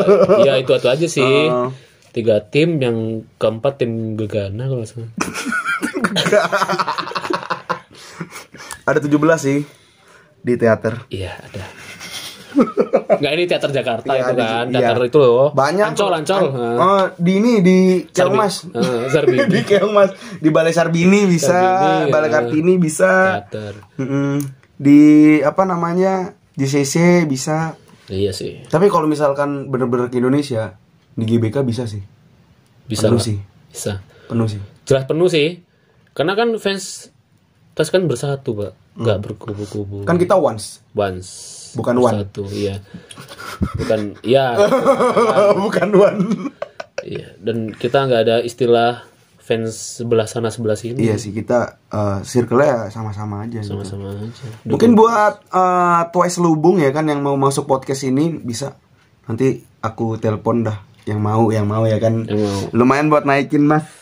[0.45, 1.49] ya itu itu aja sih.
[1.49, 1.73] Oh.
[2.15, 2.97] Tiga tim yang
[3.35, 5.11] keempat tim Gegana kalau salah.
[8.87, 9.59] Ada 17 sih
[10.39, 11.03] di teater.
[11.09, 11.65] Iya ada.
[13.19, 15.07] Nggak ini teater Jakarta Iya, itu ada kan, ju- teater iya.
[15.09, 15.49] itu loh.
[15.51, 15.85] Banyak.
[15.91, 16.43] Ancol, ancol.
[16.55, 16.79] An-.
[16.79, 18.69] Oh, di ini di Keongmas.
[18.71, 19.49] Eh, Sarbini.
[19.51, 20.09] di Keongmas.
[20.39, 22.33] Di Balai Sarbini bisa, Sarbini, Balai ya.
[22.39, 23.11] Kartini bisa.
[23.43, 23.73] Teater.
[23.99, 24.39] Mm-mm.
[24.77, 24.99] Di
[25.43, 26.31] apa namanya?
[26.55, 27.75] JCC bisa.
[28.07, 28.63] Iya sih.
[28.69, 30.77] Tapi kalau misalkan bener-bener ke Indonesia
[31.15, 32.03] di GBK bisa sih.
[32.85, 33.23] Bisa Penuh lah.
[33.23, 33.37] sih.
[33.67, 33.93] Bisa.
[34.25, 34.61] Penuh sih.
[34.83, 35.59] Jelas penuh sih.
[36.11, 37.09] Karena kan fans
[37.71, 38.71] Tes kan bersatu, Pak.
[38.95, 41.27] nggak berkubu-kubu Kan kita once, once
[41.75, 42.23] Bukan one.
[42.23, 42.79] satu iya
[43.75, 44.55] bukan iya
[45.59, 46.19] bukan one.
[47.03, 49.03] iya dan kita nggak ada istilah
[49.37, 53.59] fans sebelah sana sebelah sini Iya sih kita eh, circle-nya sama-sama aja.
[53.59, 53.75] gitu.
[53.75, 58.79] sama-sama aja Mungkin buat eh, Twice Lubung ya kan yang mau masuk podcast ini bisa
[59.27, 59.51] nanti
[59.81, 62.25] aku telepon dah yang mau yang mau ya kan.
[62.25, 62.59] Yang mau.
[62.75, 63.85] Lumayan buat naikin mas.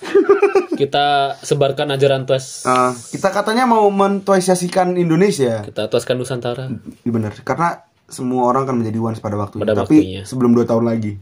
[0.74, 5.62] kita sebarkan ajaran tuas Eh, kita katanya mau mentuasiasikan Indonesia.
[5.62, 6.66] kita tuaskan Nusantara
[7.00, 9.62] Iya bener karena semua orang kan menjadi once pada waktunya.
[9.62, 10.22] Pada Tapi waktunya.
[10.24, 11.14] sebelum dua tahun lagi.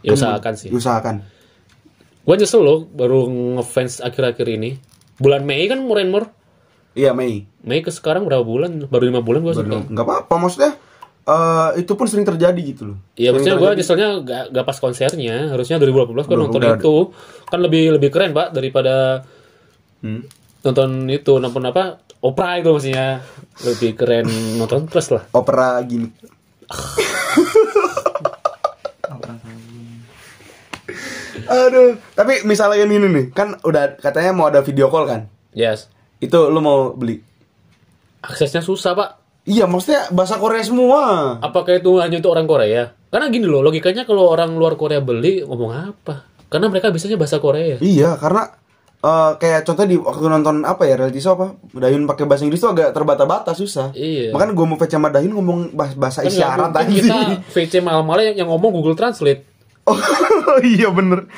[0.00, 1.16] ya usahakan sih Diusahakan.
[2.22, 4.78] gue nyesel loh baru ngefans akhir-akhir ini
[5.16, 6.26] bulan Mei kan more and more
[6.92, 7.44] Iya Mei.
[7.60, 10.78] Mei ke sekarang berapa bulan baru lima bulan gue suka Nggak apa-apa maksudnya.
[11.26, 12.98] Eh, itu pun sering terjadi gitu loh.
[13.12, 16.94] Iya maksudnya gue nyeselnya gak, gak pas konsernya Harusnya 2018 gue nonton udah- itu
[17.44, 19.26] Kan lebih lebih keren pak Daripada
[19.98, 20.22] Hmm.
[20.60, 23.24] nonton itu Nonton apa Opera itu maksudnya
[23.60, 26.06] Lebih keren nonton plus lah Opera gini.
[31.46, 35.20] Aduh, tapi misalnya yang ini nih, kan udah katanya mau ada video call kan?
[35.52, 35.86] Yes
[36.18, 37.20] Itu lu mau beli?
[38.20, 39.10] Aksesnya susah pak
[39.46, 41.02] Iya, maksudnya bahasa Korea semua.
[41.38, 42.90] Apakah itu hanya untuk orang Korea?
[43.14, 46.26] Karena gini loh logikanya kalau orang luar Korea beli ngomong apa?
[46.50, 48.50] Karena mereka bisanya bahasa Korea Iya, karena
[49.00, 52.58] eh, kayak contoh di waktu nonton apa ya reality show apa Dayun pakai bahasa Inggris
[52.58, 53.94] tuh agak terbata-bata susah.
[53.94, 54.34] Iya.
[54.34, 56.98] Makanya gue mau VC sama Dayun ngomong bahasa, Kan isyarat tadi.
[56.98, 57.16] kita
[57.54, 59.46] VC malam-malam yang, ngomong Google Translate
[59.86, 59.94] Oh
[60.66, 61.30] iya bener.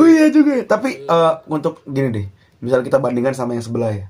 [0.00, 0.56] Oh iya juga.
[0.56, 0.64] ya.
[0.64, 2.26] Tapi eh, untuk gini deh,
[2.64, 4.06] misal kita bandingkan sama yang sebelah ya.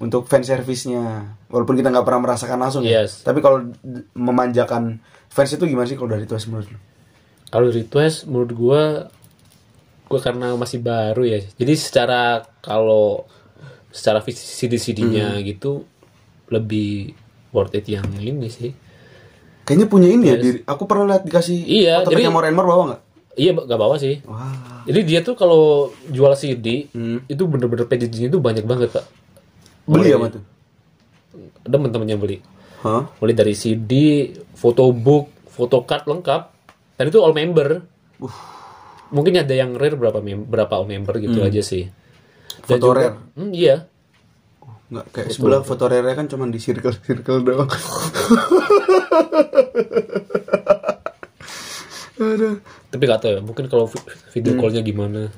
[0.00, 3.04] Untuk fan service-nya, walaupun kita nggak pernah merasakan langsung ya.
[3.04, 3.20] Yes.
[3.20, 3.68] Tapi kalau
[4.16, 4.96] memanjakan
[5.28, 6.80] fans itu gimana sih kalau dari Twice menurut lu?
[7.50, 8.82] Kalau request menurut gua
[10.06, 11.44] gua karena masih baru ya.
[11.54, 13.26] Jadi secara kalau
[13.90, 15.42] secara CD-CD-nya Hmm.
[15.44, 15.84] gitu
[16.48, 17.12] lebih
[17.50, 18.70] worth it yang ini sih.
[19.66, 20.36] Kayaknya punya ini ya.
[20.38, 23.02] Diri, aku pernah lihat dikasih Iya, jadi- and more bawa nggak?
[23.38, 24.18] Iya, gak bawa sih.
[24.26, 24.82] Wah.
[24.90, 27.22] Jadi dia tuh kalau jual CD Hmm.
[27.30, 29.06] itu bener-bener packagingnya tuh banyak banget pak.
[29.90, 30.42] Beli sama tuh?
[31.60, 32.38] Ada temen-temennya beli.
[32.80, 33.10] Hah?
[33.18, 33.92] Mulai dari CD,
[34.54, 36.42] photobook, photocard lengkap.
[36.94, 37.82] Dan itu all member.
[39.10, 41.90] Mungkin ada yang rare berapa mem berapa all member gitu aja sih.
[42.64, 43.16] Dan Foto juga- rare?
[43.34, 43.84] Hmm, iya.
[44.90, 47.70] Nggak, kayak sebelah foto rare kan cuma di circle-circle doang.
[52.20, 52.60] Aduh.
[52.90, 54.02] Tapi gak tau ya, mungkin kalau vi-
[54.34, 55.30] video callnya gimana.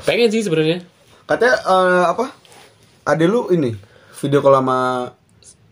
[0.00, 0.80] Pengen sih sebenarnya.
[1.26, 2.24] Katanya eh, apa?
[3.02, 3.74] Ada lu ini
[4.18, 5.10] video call sama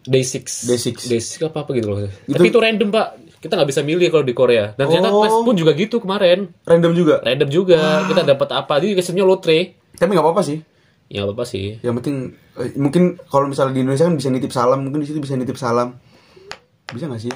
[0.01, 1.07] Day 6 Day six.
[1.07, 1.99] Day 6 apa apa gitu loh.
[2.03, 3.07] Tapi itu random pak.
[3.41, 4.73] Kita nggak bisa milih kalau di Korea.
[4.75, 5.23] Dan ternyata Oh.
[5.23, 6.51] Quest pun juga gitu kemarin.
[6.67, 7.23] random juga.
[7.23, 8.05] Random juga.
[8.05, 8.73] Kita dapat apa?
[8.77, 9.79] Jadi kesemnya lotre.
[9.95, 10.59] Tapi nggak apa-apa sih.
[11.11, 11.79] Ya apa sih.
[11.81, 12.17] Yang penting
[12.57, 15.57] eh, mungkin kalau misalnya di Indonesia kan bisa nitip salam, mungkin di situ bisa nitip
[15.57, 15.99] salam.
[16.91, 17.33] Bisa nggak sih?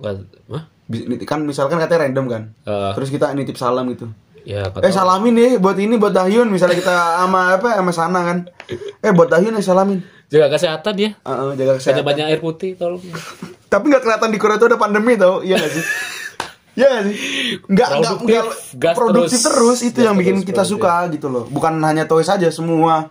[0.00, 0.64] Hah?
[0.90, 2.42] Bisa, kan misalkan katanya random kan.
[2.64, 4.10] Eh, Terus kita nitip salam gitu.
[4.50, 4.90] Ya Eh nggak tahu.
[4.92, 8.38] salamin ya buat ini buat Dahyun misalnya kita sama apa sama sana kan.
[8.98, 10.02] Eh buat Dahyun ya salamin.
[10.26, 11.10] Jaga kesehatan ya.
[11.16, 12.04] Heeh, jaga Banyak kesehatan.
[12.04, 13.02] banyak air putih tolong.
[13.66, 15.84] Tapi nggak kelihatan di Korea itu ada pandemi tau, iya nggak sih?
[16.72, 17.16] Iya nggak sih?
[17.66, 18.44] Nggak nggak nggak
[18.76, 19.44] gas produktif terus.
[19.44, 20.82] terus, itu Gas yang bikin terus, kita produktif.
[20.82, 21.44] suka gitu loh.
[21.46, 23.10] Bukan hanya toy saja semua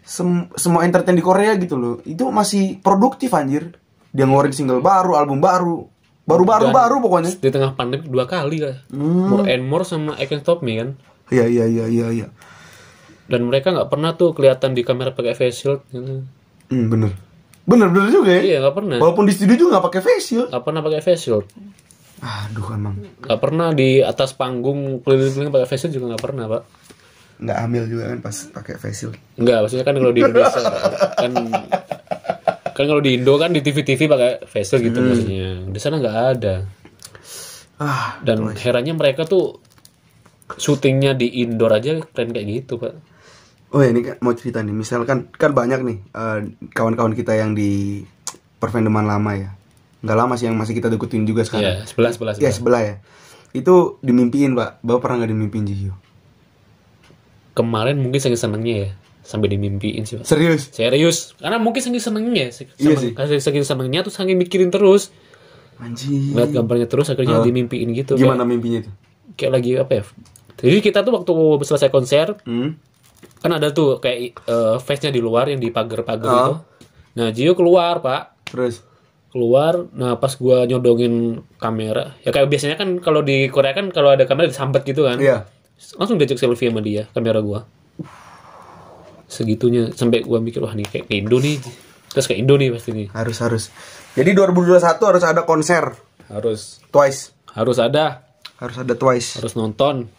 [0.00, 1.94] sem- semua entertain di Korea gitu loh.
[2.04, 3.74] Itu masih produktif anjir.
[4.10, 5.86] Dia ngeluarin single baru, album baru,
[6.24, 7.30] baru-baru baru pokoknya.
[7.36, 8.76] Di tengah pandemi dua kali lah.
[8.92, 10.96] More and more sama I Can Stop Me kan.
[11.30, 12.26] Iya iya iya iya iya.
[13.30, 15.80] Dan mereka nggak pernah tuh kelihatan di kamera pakai face shield.
[15.94, 16.26] Gitu.
[16.70, 17.14] Hmm, bener.
[17.62, 18.42] Bener bener juga ya.
[18.42, 18.96] Iya nggak pernah.
[18.98, 20.48] Walaupun di studio juga nggak pakai face shield.
[20.50, 21.46] Nggak pernah pakai face shield.
[22.20, 26.64] Aduh emang Nggak pernah di atas panggung keliling-keliling pakai face shield juga nggak pernah pak.
[27.40, 29.16] nggak hamil juga kan pas pakai face shield.
[29.40, 30.60] Enggak, maksudnya kan kalau di Indonesia
[31.24, 31.32] kan
[32.80, 35.68] kan kalau di Indo kan di TV-TV pakai face shield gitu maksudnya.
[35.68, 36.54] Di sana nggak ada.
[37.76, 39.60] Ah, Dan herannya mereka tuh
[40.56, 42.92] syutingnya di indoor aja keren kayak gitu pak.
[43.70, 46.38] Oh ya ini kan mau cerita nih, misalkan kan banyak nih eh,
[46.74, 48.02] kawan-kawan kita yang di
[48.58, 49.50] perfandoman lama ya,
[50.02, 51.78] nggak lama sih yang masih kita deketin juga sekarang.
[51.78, 52.52] Iya, sebelah sebelah Ya sebelah.
[52.52, 52.94] sebelah ya.
[53.54, 55.94] Itu dimimpiin pak, bapak pernah nggak dimimpiin Jihyo?
[57.54, 58.90] Kemarin mungkin saking senengnya ya
[59.30, 60.26] sampai dimimpiin sih pak.
[60.26, 60.74] Serius?
[60.74, 63.38] Serius, karena mungkin saking senengnya, saking, Iya sih.
[63.38, 65.14] saking senengnya tuh saking mikirin terus,
[65.78, 66.34] Anjing.
[66.34, 67.46] ngeliat gambarnya terus akhirnya Oh.
[67.46, 68.18] dimimpiin gitu.
[68.18, 68.90] Gimana mimpinya itu?
[68.90, 70.02] Kayak, kayak lagi apa ya?
[70.60, 72.74] Jadi kita tuh waktu selesai konser Hmm?
[73.38, 76.36] kan ada tuh kayak eh, face-nya di luar yang di pagar-pagar Oh.
[76.36, 76.54] itu.
[77.10, 78.50] Nah, Gio keluar, Pak.
[78.50, 78.84] Terus?
[79.30, 84.10] Keluar, nah pas gua nyodongin kamera, ya kayak biasanya kan kalau di Korea kan kalau
[84.10, 85.16] ada kamera disambet gitu kan.
[85.16, 85.46] Iya.
[85.96, 87.62] Langsung diajak selfie sama dia, kamera gua.
[89.30, 91.62] Segitunya sampai gua mikir wah nih kayak Indo nih.
[92.10, 93.06] Terus ke Indo nih pasti nih.
[93.14, 93.70] Harus harus.
[94.18, 95.94] Jadi 2021 harus ada konser
[96.26, 97.30] Harus Twice.
[97.54, 98.26] harus ada,
[98.58, 99.38] Harus ada Twice.
[99.38, 100.10] harus nonton.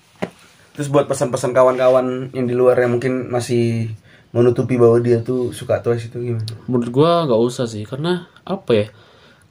[0.71, 3.91] Terus buat pesan-pesan kawan-kawan yang di luar yang mungkin masih
[4.32, 6.47] menutupi bahwa dia tuh suka Twice itu gimana?
[6.71, 8.86] Menurut gua nggak usah sih karena apa ya?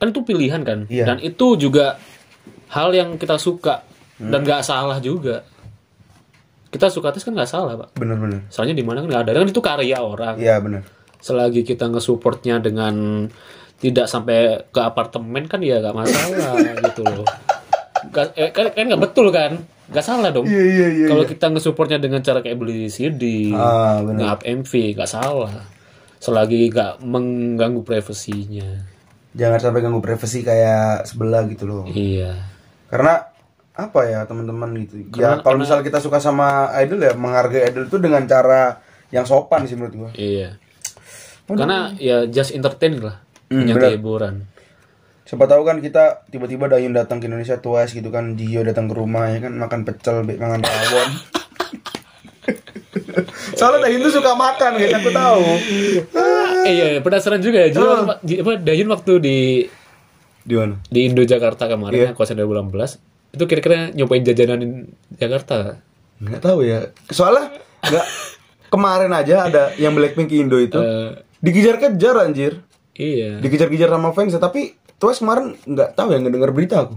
[0.00, 0.88] Kan itu pilihan kan.
[0.88, 1.04] Iya.
[1.04, 2.00] Dan itu juga
[2.72, 3.84] hal yang kita suka
[4.16, 5.44] dan nggak salah juga.
[6.70, 7.98] Kita suka tes kan nggak salah, Pak.
[7.98, 8.46] Bener-bener.
[8.46, 10.34] Soalnya di mana kan nggak ada kan itu karya orang.
[10.38, 10.82] Iya bener.
[11.18, 13.26] Selagi kita nge-supportnya dengan
[13.76, 16.54] tidak sampai ke apartemen kan ya nggak masalah
[16.86, 17.26] gitu loh.
[18.06, 19.58] Nggak- eh, kan kan nggak betul kan?
[19.90, 20.46] Nggak salah dong.
[20.46, 21.06] Iya iya iya.
[21.10, 25.50] Kalau kita nge-supportnya dengan cara kayak beli CD, Ah nge-up MV, nggak salah.
[26.16, 28.86] Selagi nggak mengganggu privasinya.
[29.30, 31.86] Jangan sampai ganggu privasi kayak sebelah gitu loh.
[31.86, 32.34] Iya.
[32.90, 33.29] Karena
[33.82, 35.08] apa ya teman-teman gitu.
[35.08, 39.24] Karena- ya kalau misal kita suka sama idol ya menghargai idol itu dengan cara yang
[39.24, 40.10] sopan sih menurut gua.
[40.12, 40.60] Iya.
[41.46, 43.18] Karena ya just entertain lah.
[43.48, 44.46] Hmm, hiburan.
[45.26, 48.94] Siapa tahu kan kita tiba-tiba Dayun datang ke Indonesia Twice gitu kan Dio datang ke
[48.94, 51.10] rumah ya kan makan pecel, makan rawon.
[53.52, 55.42] Soalnya Dayun tuh suka makan guys, aku tahu.
[56.64, 57.68] Eh iya, penasaran juga ya.
[57.70, 57.86] Jadi
[58.22, 59.38] di- apa Dayun waktu di
[60.40, 60.80] Di mana?
[60.84, 62.06] di Indo Jakarta kemarin Iya.
[62.10, 62.96] yang konser 2018
[63.30, 65.78] itu kira-kira nyobain jajanan Jakarta
[66.18, 66.92] Nggak tahu ya.
[67.06, 67.48] Soalnya
[67.80, 68.06] nggak
[68.68, 72.60] kemarin aja ada yang Blackpink ke Indo itu Eh, dikejar-kejar anjir.
[72.92, 76.96] iya Dikejar-kejar sama fans tapi Twice kemarin nggak tahu ya nggak dengar berita aku.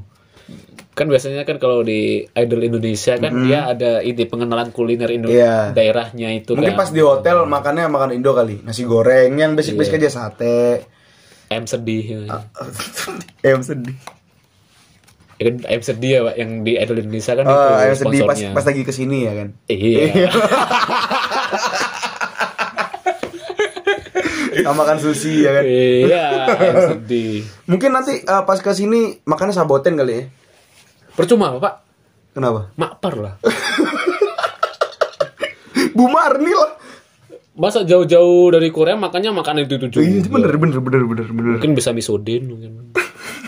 [0.93, 5.71] kan biasanya kan kalau di Idol Indonesia kan dia ada ide pengenalan kuliner Indo Iya.
[5.71, 9.97] daerahnya itu Mungkin kan pas di hotel makannya makan Indo kali, nasi goreng yang basic-basic
[9.97, 10.85] aja sate.
[11.47, 12.45] M sedih ya.
[13.41, 13.97] Em sedih.
[15.33, 18.19] Ya kan M sedih ya Pak, yang di Idol Indonesia kan Oh, itu em sedih
[18.21, 18.49] pas sponsornya.
[18.53, 19.47] pas lagi ke sini ya kan.
[19.67, 20.03] iya
[24.55, 25.63] Sama makan sushi ya kan.
[25.65, 26.23] iya
[26.87, 30.21] sedih Mungkin nanti eh, pas ke sini makannya saboten kali ya.
[31.11, 31.73] percuma Pak
[32.31, 32.71] Kenapa?
[32.75, 33.33] makpar lah
[35.93, 36.71] Bu Marni lah.
[37.53, 41.51] masa jauh-jauh dari Korea makannya makan itu itu Iya bener bener bener bener bener.
[41.53, 42.69] mungkin bisa misoden mungkin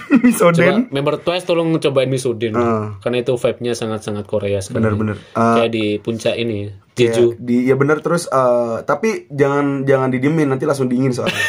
[0.11, 0.87] Coba Misoden.
[0.89, 2.95] member Twice tolong cobain misoden Ah.
[2.99, 4.79] karena itu vibe-nya sangat-sangat Korea sekali.
[4.79, 5.15] Bener bener.
[5.31, 7.35] Ah, Kayak di puncak ini, ya, Jeju.
[7.37, 11.35] di ya bener terus eh, tapi jangan jangan didiemin nanti langsung dingin soalnya.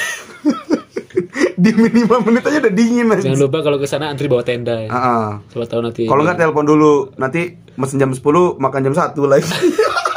[1.56, 3.24] Diemin 5 menit aja udah dingin aja.
[3.24, 4.88] Jangan lupa kalau ke sana antri bawa tenda ya.
[4.88, 5.28] Ah, ah.
[5.48, 6.04] Siapa tahu nanti.
[6.04, 8.20] Kalau nggak telepon dulu, nanti mesen jam 10,
[8.54, 9.48] makan jam 1 lagi.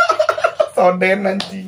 [0.75, 1.67] Soden anjing.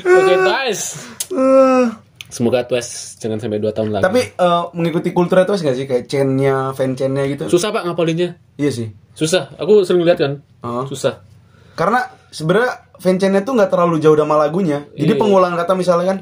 [0.00, 0.84] Oke, Twice.
[1.28, 1.84] Eh,
[2.28, 4.04] Semoga Twice jangan sampai 2 tahun lagi.
[4.04, 7.48] tapi eh, mengikuti kultur itu nggak sih kayak chainnya, fan chainnya gitu?
[7.48, 8.36] susah Pak ngapalinnya.
[8.54, 8.92] iya sih.
[9.12, 9.50] Susah.
[9.56, 10.32] Aku sering lihat kan.
[10.60, 10.84] Oh.
[10.84, 11.24] Susah.
[11.72, 14.84] Karena sebenarnya fan chainnya tuh nggak terlalu jauh sama lagunya.
[14.92, 15.18] Jadi Iya.
[15.18, 16.18] pengulangan kata misalnya kan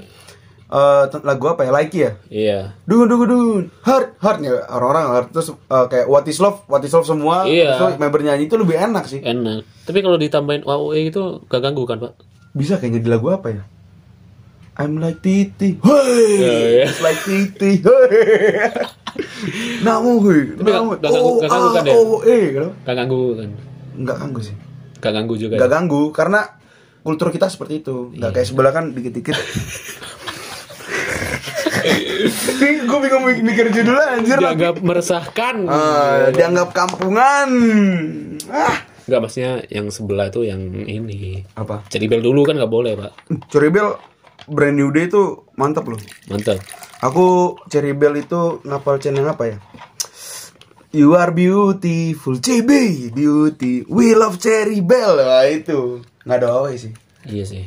[0.67, 1.71] eh, lagu apa ya?
[1.71, 2.11] Like ya.
[2.27, 2.59] Iya.
[2.83, 6.81] Dun dun dun heart heart ya orang-orang heart terus eh, kayak what is love what
[6.81, 7.77] is love semua Iya.
[7.77, 9.63] terus member nyanyi itu lebih enak sih Enak.
[9.83, 12.15] Tapi kalau ditambahin WOE itu gak ganggu kan, Pak?
[12.51, 13.63] bisa kayaknya di lagu apa ya
[14.77, 16.85] I'm like Titi Hoi Iya, iya.
[16.85, 18.09] It's like Titi Hoi
[19.81, 21.95] Namu gue gak- Namu gak Oh gak ganggu kan ah, ya?
[21.95, 22.45] oh eh?
[22.85, 23.49] Gak ganggu kan?
[23.97, 24.57] Nggak ganggu sih
[24.97, 25.55] Gak ganggu juga.
[25.55, 25.75] Nggak ya?
[25.75, 26.41] ganggu karena
[27.01, 28.19] kultur kita seperti itu Iya.
[28.19, 29.37] Nggak kayak sebelah kan dikit-dikit
[32.87, 35.57] Gue bingung mik- mikir judulnya anjir Dianggap meresahkan.
[35.67, 37.49] Ah, dianggap kampungan
[38.49, 41.47] ah Enggak maksudnya yang sebelah itu yang ini.
[41.55, 43.13] apa Ceribel dulu kan nggak boleh pak.
[43.47, 43.95] Cherry Bell
[44.47, 45.99] brand new day itu mantap loh
[46.31, 46.59] Mantap.
[47.03, 49.59] aku Cherry Bell itu ngapal yang apa ya
[50.97, 52.71] You are beautiful CB
[53.13, 56.95] beauty we love Cherry Bell nah, itu nggak ada away sih
[57.27, 57.67] Iya sih.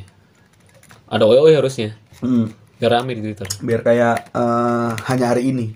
[1.11, 1.99] Ada OE harusnya.
[2.23, 2.47] hmm.
[2.79, 3.43] Gak rame di Twitter.
[3.59, 5.75] biar kayak eh, hanya hari ini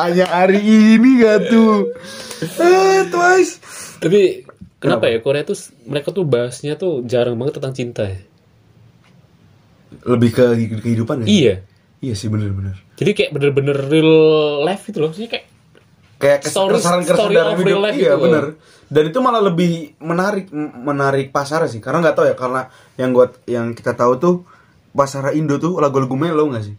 [0.00, 1.90] hanya hari ini gak tuh
[2.62, 3.58] eh, twice
[4.00, 4.46] Tapi
[4.80, 5.20] kenapa, ya?
[5.20, 8.20] Korea tuh mereka tuh bahasnya tuh jarang banget tentang cinta ya.
[10.06, 10.44] lebih ke
[10.80, 11.26] kehidupan ya?
[11.26, 11.54] Iya.
[12.00, 14.12] iya sih bener-bener Jadi kayak bener-bener real
[14.62, 15.08] life gitu loh.
[15.10, 15.46] Maksudnya kayak
[16.16, 16.80] kayak kes- Story-
[17.32, 17.68] dalam of hidup.
[17.68, 18.44] real life iya gitu bener.
[18.90, 20.46] Dan itu malah lebih menarik
[20.78, 21.80] menarik pasar sih.
[21.80, 22.62] Karena nggak tahu ya karena
[22.96, 24.34] yang gua yang kita tahu tuh
[24.92, 26.76] pasar Indo tuh lagu-lagu melo nggak sih?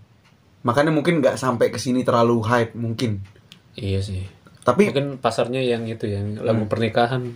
[0.62, 3.22] Makanya mungkin nggak sampai ke sini terlalu hype mungkin.
[3.76, 4.24] Iya sih.
[4.62, 7.34] tapi Mungkin pasarnya yang itu yang lagu pernikahan.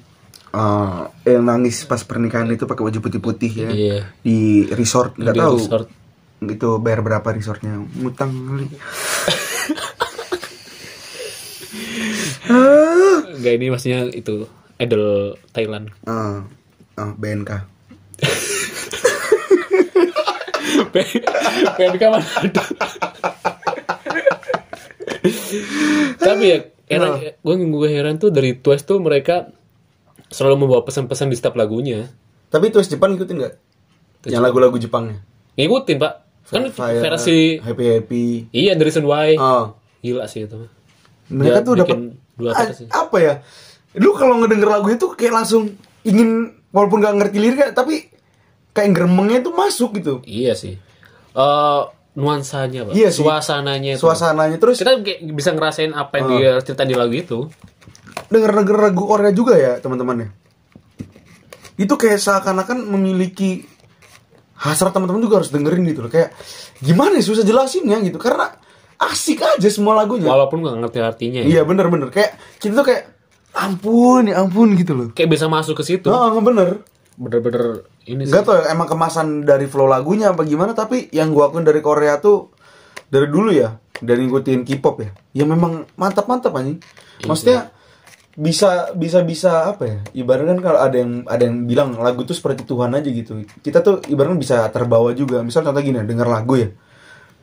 [0.56, 3.70] Eh, yang nangis pas pernikahan itu pakai baju putih-putih ya.
[3.70, 4.00] Iya.
[4.24, 5.58] di resort nggak tahu.
[5.60, 5.88] resort.
[6.46, 7.76] itu bayar berapa resortnya?
[8.00, 8.66] Ngutang kali.
[13.36, 14.48] Enggak ini maksudnya itu
[14.80, 15.92] idol Thailand.
[16.08, 16.46] Ah,
[16.96, 17.76] ah, BNK
[21.76, 22.64] PNK mana ada?
[26.26, 29.50] Tapi ya heran gue gue heran tuh dari Twice tuh mereka
[30.36, 32.12] selalu membawa pesan-pesan di setiap lagunya
[32.46, 33.56] Tapi Twist Jepang ngikutin nggak?
[34.26, 35.24] Yang lagu-lagu Jepangnya.
[35.54, 36.14] ngikutin pak
[36.46, 38.26] kan Fire, versi Happy Happy.
[38.52, 39.80] iya The Reason Why Oh.
[40.00, 40.68] gila sih itu
[41.28, 41.98] Mereka Dia tuh dapat
[42.36, 42.86] dua Ah, versi.
[42.86, 43.34] apa ya?
[43.96, 45.72] Lu kalau ngedenger lagu itu kayak langsung
[46.02, 48.12] ingin walaupun gak ngerti liriknya tapi
[48.70, 50.20] kayak gremengnya tuh masuk gitu.
[50.22, 50.76] iya sih
[51.32, 51.82] Eh
[52.14, 53.20] nuansanya pak Iya sih.
[53.22, 54.02] suasananya itu.
[54.02, 57.40] Suasananya terus kita kayak bisa ngerasain apa yang dia cerita di lagu itu
[58.36, 60.30] denger-denger lagu Korea juga ya teman-teman ya.
[61.76, 63.64] Itu kayak seakan-akan memiliki
[64.56, 66.12] hasrat teman-teman juga harus dengerin gitu loh.
[66.12, 66.36] Kayak
[66.80, 68.52] gimana ya susah jelasinnya gitu karena
[68.96, 70.32] asik aja semua lagunya.
[70.32, 71.60] walaupun nggak ngerti artinya ya.
[71.60, 73.04] Iya bener-bener kayak kita tuh kayak
[73.56, 75.08] ampun ya ampun gitu loh.
[75.12, 76.84] kayak bisa masuk ke situ Nah, bener.
[77.16, 81.32] bener-bener ini sih Gak tau ya, emang kemasan dari flow lagunya apa gimana tapi yang
[81.32, 82.52] gua akuin dari Korea tuh
[83.08, 86.84] dari dulu ya dari ngikutin K-pop ya ya memang mantap-mantap anjing
[87.24, 87.72] maksudnya
[88.36, 92.36] bisa bisa bisa apa ya ibaratnya kan kalau ada yang ada yang bilang lagu tuh
[92.36, 96.56] seperti Tuhan aja gitu kita tuh ibaratnya bisa terbawa juga misal contoh gini denger lagu
[96.58, 96.70] ya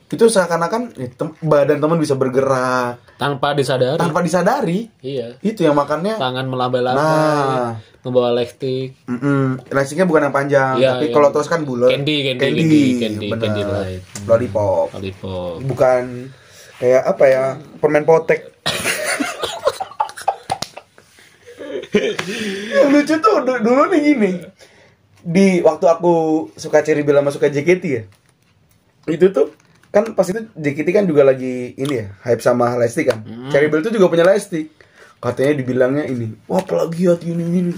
[0.07, 5.73] itu seakan-akan ya, tem- badan teman bisa bergerak tanpa disadari tanpa disadari iya itu yang
[5.73, 7.81] makannya tangan melambai-lambai Nah.
[8.03, 9.65] membawa lipstick Mm-mm.
[9.65, 11.89] Elastiknya bukan yang panjang, Iya, tapi yang kalau terus kan bulat.
[11.89, 13.41] candy, candy, candy, candy, bener.
[13.41, 14.03] candy light.
[14.27, 14.91] Lollipop.
[14.93, 16.03] lollipop Bukan
[16.77, 17.45] kayak apa ya?
[17.79, 18.52] Permen potek.
[21.93, 24.33] Yang lucu tuh du- dulu nih gini.
[25.23, 26.15] Di waktu aku
[26.55, 28.03] suka Cherry Bell sama suka JKT ya.
[29.07, 29.55] Itu tuh
[29.93, 33.23] kan pas itu JKT kan juga lagi ini ya, hype sama Lesti kan.
[33.49, 34.67] Cherry Bell tuh juga punya Lesti.
[35.23, 37.75] Katanya dibilangnya ini, wah plagiat ini ini.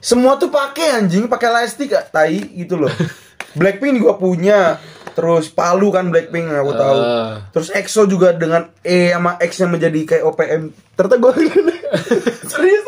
[0.00, 2.88] Semua tuh pakai anjing, pakai Lesti kak, tai gitu loh.
[3.58, 4.80] Blackpink juga punya,
[5.12, 6.98] terus Palu kan Blackpink aku tahu.
[6.98, 7.46] Ah.
[7.52, 10.62] Terus EXO juga dengan E sama X yang menjadi kayak OPM.
[10.96, 11.32] Ternyata gue
[12.50, 12.84] serius.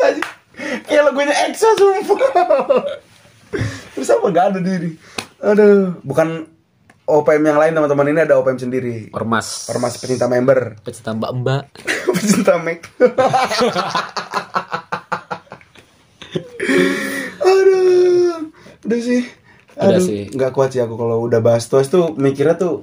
[0.87, 2.19] Kayak lagunya EXO sumpah.
[3.93, 4.95] Terus apa gak ada diri?
[5.39, 6.47] Aduh, bukan
[7.03, 8.95] OPM yang lain teman-teman ini ada OPM sendiri.
[9.11, 11.63] ormas Ormas pecinta member, pecinta mbak mbak
[12.09, 12.83] pecinta Mac.
[17.39, 18.51] Aduh,
[18.83, 19.21] udah sih.
[19.73, 20.21] Udah Aduh, sih.
[20.29, 22.81] nggak kuat sih aku kalau udah bahas Twice tuh mikirnya tuh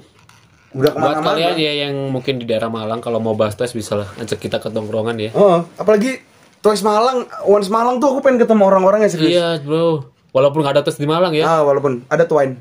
[0.72, 1.26] udah buat ke mana-mana.
[1.28, 4.58] kalian ya yang mungkin di daerah Malang kalau mau bahas tes bisa lah ajak kita
[4.58, 6.18] ke tongkrongan ya Oh, apalagi
[6.64, 9.36] Twice Malang, Once Malang tuh aku pengen ketemu orang-orang yang serius.
[9.36, 12.56] iya bro walaupun nggak ada tes di Malang ya Ah, walaupun ada Twine.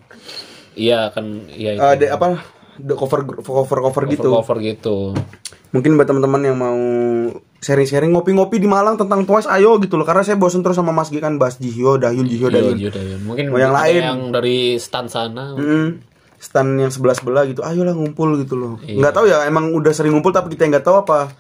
[0.75, 2.43] iya kan iya itu Ada apa?
[2.75, 4.29] The cover cover cover gitu.
[4.29, 5.15] cover gitu
[5.69, 6.77] Mungkin buat teman-teman yang mau
[7.57, 10.03] sharing-sharing ngopi-ngopi di Malang tentang Twice, ayo gitu loh.
[10.03, 12.77] Karena saya bosen terus sama Mas G kan bahas Jihyo, Dahyun, Jihyo, Iya, Dahyun.
[12.77, 13.17] iya.
[13.17, 14.01] mungkin Mau yang lain.
[14.03, 15.97] yang dari stan sana Mm,
[16.37, 18.77] stand yang sebelah sebelah gitu, ayolah ngumpul gitu loh.
[18.83, 18.99] Iya.
[18.99, 21.33] Nggak tahu ya, emang udah sering ngumpul tapi kita nggak tahu apa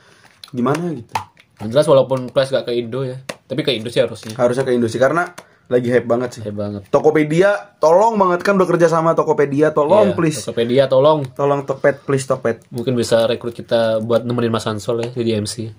[0.49, 1.13] gimana gitu.
[1.61, 4.71] Yang jelas walaupun Plus gak ke Indo ya tapi ke Indo sih harusnya Harusnya ke
[4.73, 5.23] Indonesia karena
[5.63, 6.41] lagi hype banget sih.
[6.43, 10.43] Hebat banget Tokopedia, tolong banget kan udah kerja sama Tokopedia, tolong Iya, please.
[10.43, 12.67] Tokopedia tolong Tolong Tokped, please Tokped.
[12.67, 15.71] mungkin bisa rekrut kita buat nemenin Mas Ansol ya jadi MC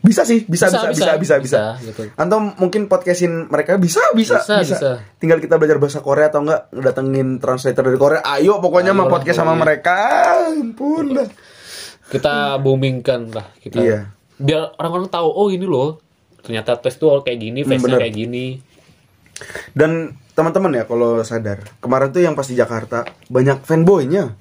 [0.00, 1.60] Bisa sih, bisa bisa Bisa, bisa bisa bisa, bisa.
[1.76, 2.02] bisa, gitu.
[2.16, 4.90] Atau mungkin podcastin mereka bisa bisa Bisa, bisa.
[5.20, 8.20] Tinggal kita belajar bahasa Korea atau enggak datengin translator dari Korea.
[8.24, 9.94] Ayo pokoknya mah lah, podcast sama mereka.
[10.50, 11.28] Ampun dah.
[12.08, 14.00] kita boomingkan lah kita Iya.
[14.40, 16.00] Biar orang-orang tahu oh ini loh
[16.40, 18.00] ternyata tes tuh kayak gini face bener.
[18.00, 18.46] kayak gini
[19.72, 24.36] Dan teman-teman ya kalau sadar, kemarin tuh yang pas di Jakarta banyak fanboynya.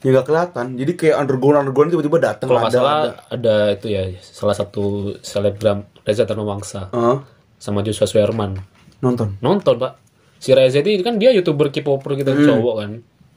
[0.00, 0.76] Ya nggak kelihatan.
[0.76, 2.70] Jadi kayak underground underground tiba-tiba datang kalau ada.
[2.70, 3.12] salah ada.
[3.32, 7.16] ada itu ya salah satu selebgram Reza Tarnawangsa Heeh.
[7.56, 8.60] sama Joshua Swerman
[9.00, 9.40] nonton.
[9.40, 9.96] nonton pak
[10.36, 12.44] si Reza itu kan dia youtuber K-popper gitu Hmm.
[12.46, 12.90] cowok kan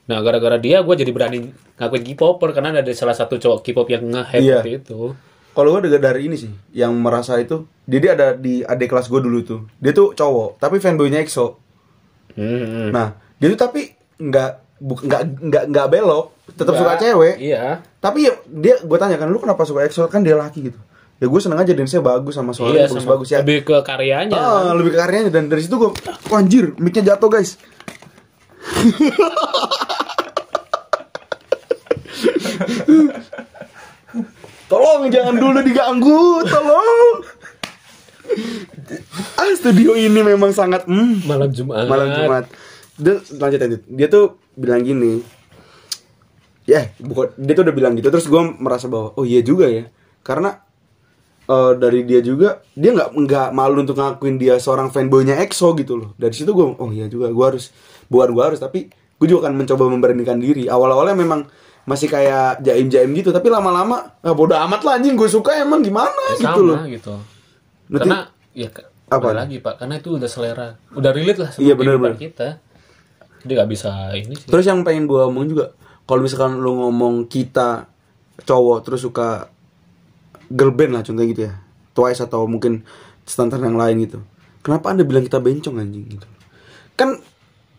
[0.06, 4.04] nah gara-gara dia gue jadi berani ngakuin K-popper karena ada salah satu cowok K-pop yang
[4.06, 5.16] nge-hype waktu itu
[5.60, 9.06] Kalau gue dari dari ini sih, yang merasa itu, dia, dia ada di adik kelas
[9.06, 9.60] gue dulu tuh.
[9.76, 11.60] Dia tuh cowok, tapi fanboynya EXO.
[12.32, 12.96] Hmm.
[12.96, 17.36] Nah, dia tuh tapi nggak nggak nggak nggak belok, tetap suka Nggak, cewek.
[17.44, 20.08] iya Tapi ya, dia gue tanya kan, lu kenapa suka EXO?
[20.08, 20.80] Kan dia laki gitu.
[21.20, 23.44] Ya gue seneng aja dance-nya bagus sama suaranya iya bagus sama bagus ya.
[23.44, 27.28] lebih ke karyanya Ah, lebih ke karyanya dan dari situ gue, oh, anjir, mic-nya jatuh
[27.28, 27.60] guys.
[34.70, 37.26] tolong jangan dulu diganggu, tolong.
[39.36, 42.46] Ah, studio ini memang sangat hmm, malam Jumat malam Jumat.
[43.00, 43.82] Dia lanjut lanjut.
[43.90, 45.24] Dia tuh bilang gini.
[46.70, 48.14] Ya, bukan dia tuh udah bilang gitu.
[48.14, 49.90] Terus gue merasa bahwa oh iya juga ya.
[50.22, 50.62] Karena
[51.50, 55.98] eh, dari dia juga dia nggak nggak malu untuk ngakuin dia seorang fanboynya EXO gitu
[55.98, 56.10] loh.
[56.20, 57.74] Dari situ gue oh iya juga gue harus
[58.06, 61.50] bukan gue harus tapi gue juga akan mencoba memberanikan diri awal-awalnya memang
[61.90, 66.14] masih kayak jaim-jaim gitu tapi lama-lama ah bodo amat lah anjing gue suka emang gimana
[66.32, 67.14] Ya, gitu loh sama gitu.
[67.90, 68.20] Berarti- Karena
[68.54, 68.70] ya
[69.10, 69.34] Apa?
[69.34, 72.14] lagi pak, karena itu udah selera, udah relate lah sama Iya, bener, bener.
[72.16, 72.62] kita.
[73.42, 74.46] Jadi nggak bisa ini sih.
[74.46, 75.74] Terus yang pengen gue omong juga,
[76.06, 77.90] kalau misalkan lu ngomong kita
[78.40, 79.50] cowok terus suka
[80.48, 81.58] girl band lah contohnya gitu ya,
[81.92, 82.86] Twice atau mungkin
[83.24, 84.22] standar yang lain gitu.
[84.62, 86.28] Kenapa anda bilang kita bencong anjing gitu?
[86.94, 87.18] Kan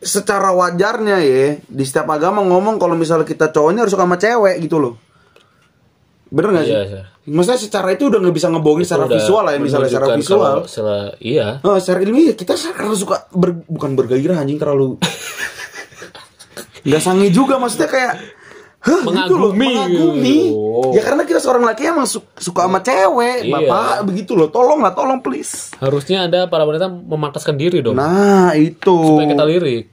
[0.00, 4.56] secara wajarnya ya di setiap agama ngomong kalau misalnya kita cowoknya harus suka sama cewek
[4.60, 4.94] gitu loh.
[6.26, 6.72] Bener gak sih?
[6.72, 7.02] Iya, iya.
[7.20, 10.54] Maksudnya secara itu udah nggak bisa ngebohongin secara visual lah ya misalnya secara visual.
[10.64, 11.46] secara- iya.
[11.60, 14.96] Oh, secara ilmiah kita karena suka ber- bukan bergairah anjing terlalu
[16.80, 18.14] nggak sange juga maksudnya kayak
[18.80, 19.68] Hah, gitu loh, Mengagumi.
[19.68, 20.38] mengagumi.
[20.50, 20.90] Oh.
[20.90, 23.52] Ya karena kita seorang laki emang su- suka sama cewek, Iya.
[23.52, 24.48] bapak begitu loh.
[24.48, 25.76] Tolong lah, tolong please.
[25.76, 27.94] Harusnya ada para wanita memantaskan diri dong.
[27.94, 29.84] Nah itu Supaya kita lirik.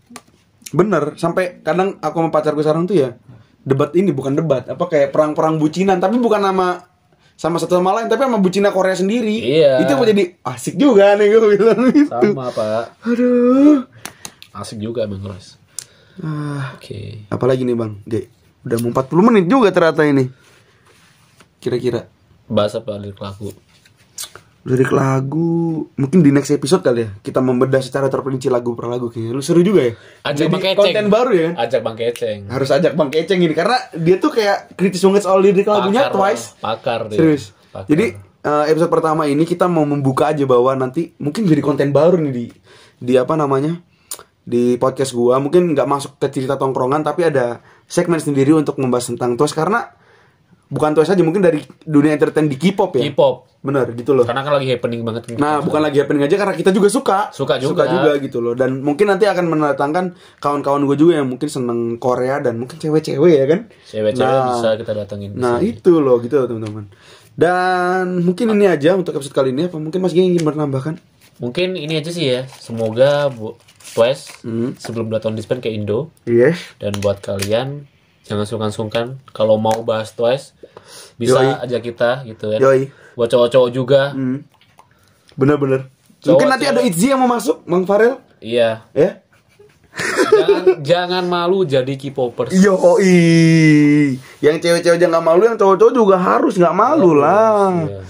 [0.70, 1.16] bener.
[1.16, 3.10] Sampai kadang aku sama pacarku sekarang tuh ya
[3.60, 6.80] debat ini bukan debat, apa kayak perang-perang bucinan, tapi bukan nama
[7.34, 9.44] sama satu sama lain, tapi sama bucina Korea sendiri.
[9.44, 9.84] Iya.
[9.84, 12.08] Itu mau jadi asik juga nih gue bilang gitu.
[12.08, 13.04] Sama pak.
[13.04, 13.84] Aduh.
[14.54, 15.60] Asik juga emang Royce.
[16.18, 16.74] Ah.
[16.74, 17.28] Oke.
[17.28, 18.26] Apalagi nih bang, J.
[18.62, 20.26] Udah mau 40 menit juga ternyata ini.
[21.58, 22.08] Kira-kira
[22.48, 23.52] Bahas apa lirik lagu?
[24.64, 29.08] lirik lagu mungkin di next episode kali ya kita membedah secara terperinci lagu per lagu
[29.08, 29.94] kayaknya lu seru juga ya
[30.28, 30.80] Ajak Bang Jadi Keceng.
[30.84, 32.40] konten baru ya Ajak Bang Keceng.
[32.52, 36.16] harus ajak bang keceng ini karena dia tuh kayak kritis banget soal lirik lagunya Pakar,
[36.20, 37.16] twice Pakar dia.
[37.16, 37.88] serius Pakar.
[37.88, 42.20] jadi eh, episode pertama ini kita mau membuka aja bahwa nanti mungkin jadi konten baru
[42.20, 42.46] nih di
[43.00, 43.80] di apa namanya
[44.44, 49.10] di podcast gua mungkin nggak masuk ke cerita tongkrongan tapi ada segmen sendiri untuk membahas
[49.16, 49.88] tentang Twice karena
[50.68, 53.48] bukan Twice aja mungkin dari dunia entertain di K-pop ya K-pop.
[53.64, 55.40] bener gitu loh Karena kan lagi happening banget.
[55.40, 57.20] Nah, bukan lagi happening aja karena kita juga suka.
[57.36, 57.84] Suka juga.
[58.22, 58.54] gitu loh.
[58.54, 63.34] Dan mungkin nanti akan mendatangkan kawan-kawan gue juga yang mungkin seneng Korea dan mungkin cewek-cewek
[63.34, 63.60] ya kan.
[63.92, 65.32] Cewek-cewek Nah, bisa kita datengin.
[65.36, 65.74] Nah, sini.
[65.74, 66.86] itu loh gitu teman-teman.
[67.38, 70.98] Dan mungkin ini aja untuk episode kali ini apa mungkin Mas Geng ingin menambahkan?
[71.38, 72.50] Mungkin ini aja sih ya.
[72.58, 73.54] Semoga bu
[73.92, 74.76] Twice Hmm.
[74.76, 76.60] sebelum datang disband ke Indo Yes.
[76.78, 77.88] dan buat kalian
[78.24, 80.52] jangan sungkan-sungkan kalau mau bahas Twice
[81.16, 81.64] bisa Yoi.
[81.64, 82.60] aja kita gitu ya.
[82.60, 82.92] Yoi.
[83.16, 84.12] Buat cowok-cowok juga.
[84.14, 84.46] Hmm.
[85.34, 85.90] Bener-bener.
[86.22, 86.82] Cowok, mungkin nanti ada.
[86.82, 88.22] Itzy yang mau masuk, Bang Farel.
[88.42, 88.86] Iya.
[88.94, 89.22] Ya.
[90.30, 92.54] jangan jangan malu jadi K-popers.
[92.54, 92.78] Yo,
[94.46, 97.74] yang cewek-cewek aja nggak malu, yang cowok-cowok juga harus nggak malu lah.
[97.90, 98.02] Iya.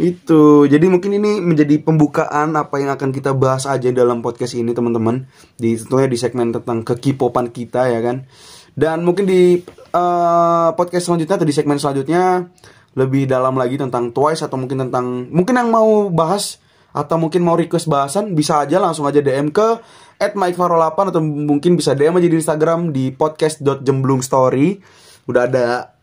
[0.00, 0.64] Itu.
[0.64, 5.28] Jadi mungkin ini menjadi pembukaan apa yang akan kita bahas aja dalam podcast ini, teman-teman.
[5.60, 8.24] Di tentunya di segmen tentang kekipopan kita ya kan.
[8.72, 9.60] Dan mungkin di
[9.92, 12.48] eh, podcast selanjutnya atau di segmen selanjutnya
[12.96, 16.58] lebih dalam lagi tentang Twice atau mungkin tentang mungkin yang mau bahas
[16.90, 19.78] atau mungkin mau request bahasan bisa aja langsung aja DM ke
[20.18, 24.82] at @mikefaro8 atau mungkin bisa DM aja di Instagram di podcast.jemblungstory.
[25.30, 25.94] Udah ada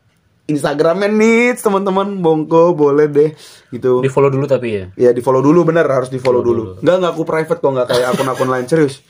[0.47, 3.29] Instagramnya nih teman-teman Bongko boleh deh
[3.69, 3.99] gitu.
[3.99, 4.85] Di follow dulu tapi ya.
[4.95, 6.79] Ya di follow dulu bener harus di follow dulu.
[6.79, 6.81] dulu.
[6.81, 9.03] Enggak enggak aku private kok enggak kayak akun-akun lain serius.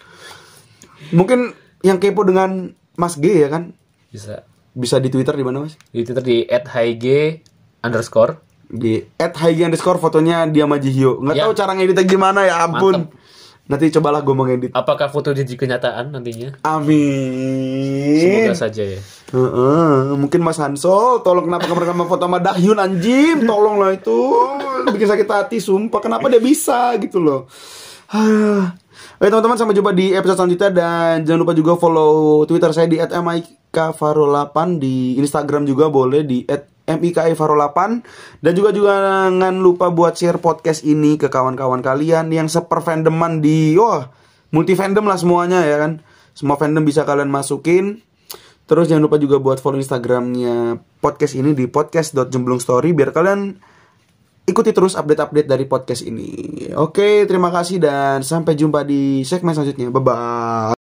[1.14, 1.54] Mungkin
[1.86, 3.78] yang kepo dengan Mas G ya kan
[4.10, 4.42] Bisa.
[4.74, 5.78] bisa di Twitter di mana Mas?
[5.94, 7.06] Di Twitter di @hig
[7.80, 8.42] underscore.
[8.68, 11.22] Di @haigi underscore fotonya dia sama Jihyo.
[11.22, 11.44] Nggak Ya.
[11.46, 13.08] tahu cara ngeditnya gimana ya ampun.
[13.08, 13.27] Mantep.
[13.68, 14.72] Nanti cobalah gue mau ngedit.
[14.72, 16.56] Apakah foto jadi kenyataan nantinya?
[16.64, 18.16] Amin.
[18.24, 19.00] Semoga saja ya.
[19.28, 24.20] Heeh, mungkin Mas Hanso, tolong kenapa kemarin sama foto sama Dahyun anjing, tolonglah itu
[24.88, 27.52] bikin sakit hati, sumpah kenapa dia bisa gitu loh.
[29.20, 33.02] Oke teman-teman sampai jumpa di episode selanjutnya dan jangan lupa juga follow Twitter saya di
[33.02, 36.46] @mikfaro8 di Instagram juga boleh di
[36.88, 37.80] @mikfaro8
[38.40, 43.76] dan juga jangan lupa buat share podcast ini ke kawan-kawan kalian yang seper fandoman di
[43.76, 44.08] wah
[44.56, 46.00] multi fandom lah semuanya ya kan.
[46.32, 48.00] Semua fandom bisa kalian masukin.
[48.68, 53.56] Terus jangan lupa juga buat follow Instagramnya podcast ini di podcast.jemblungstory biar kalian
[54.44, 56.56] ikuti terus update-update dari podcast ini.
[56.76, 59.88] Oke, terima kasih dan sampai jumpa di segmen selanjutnya.
[59.92, 60.77] Bye bye.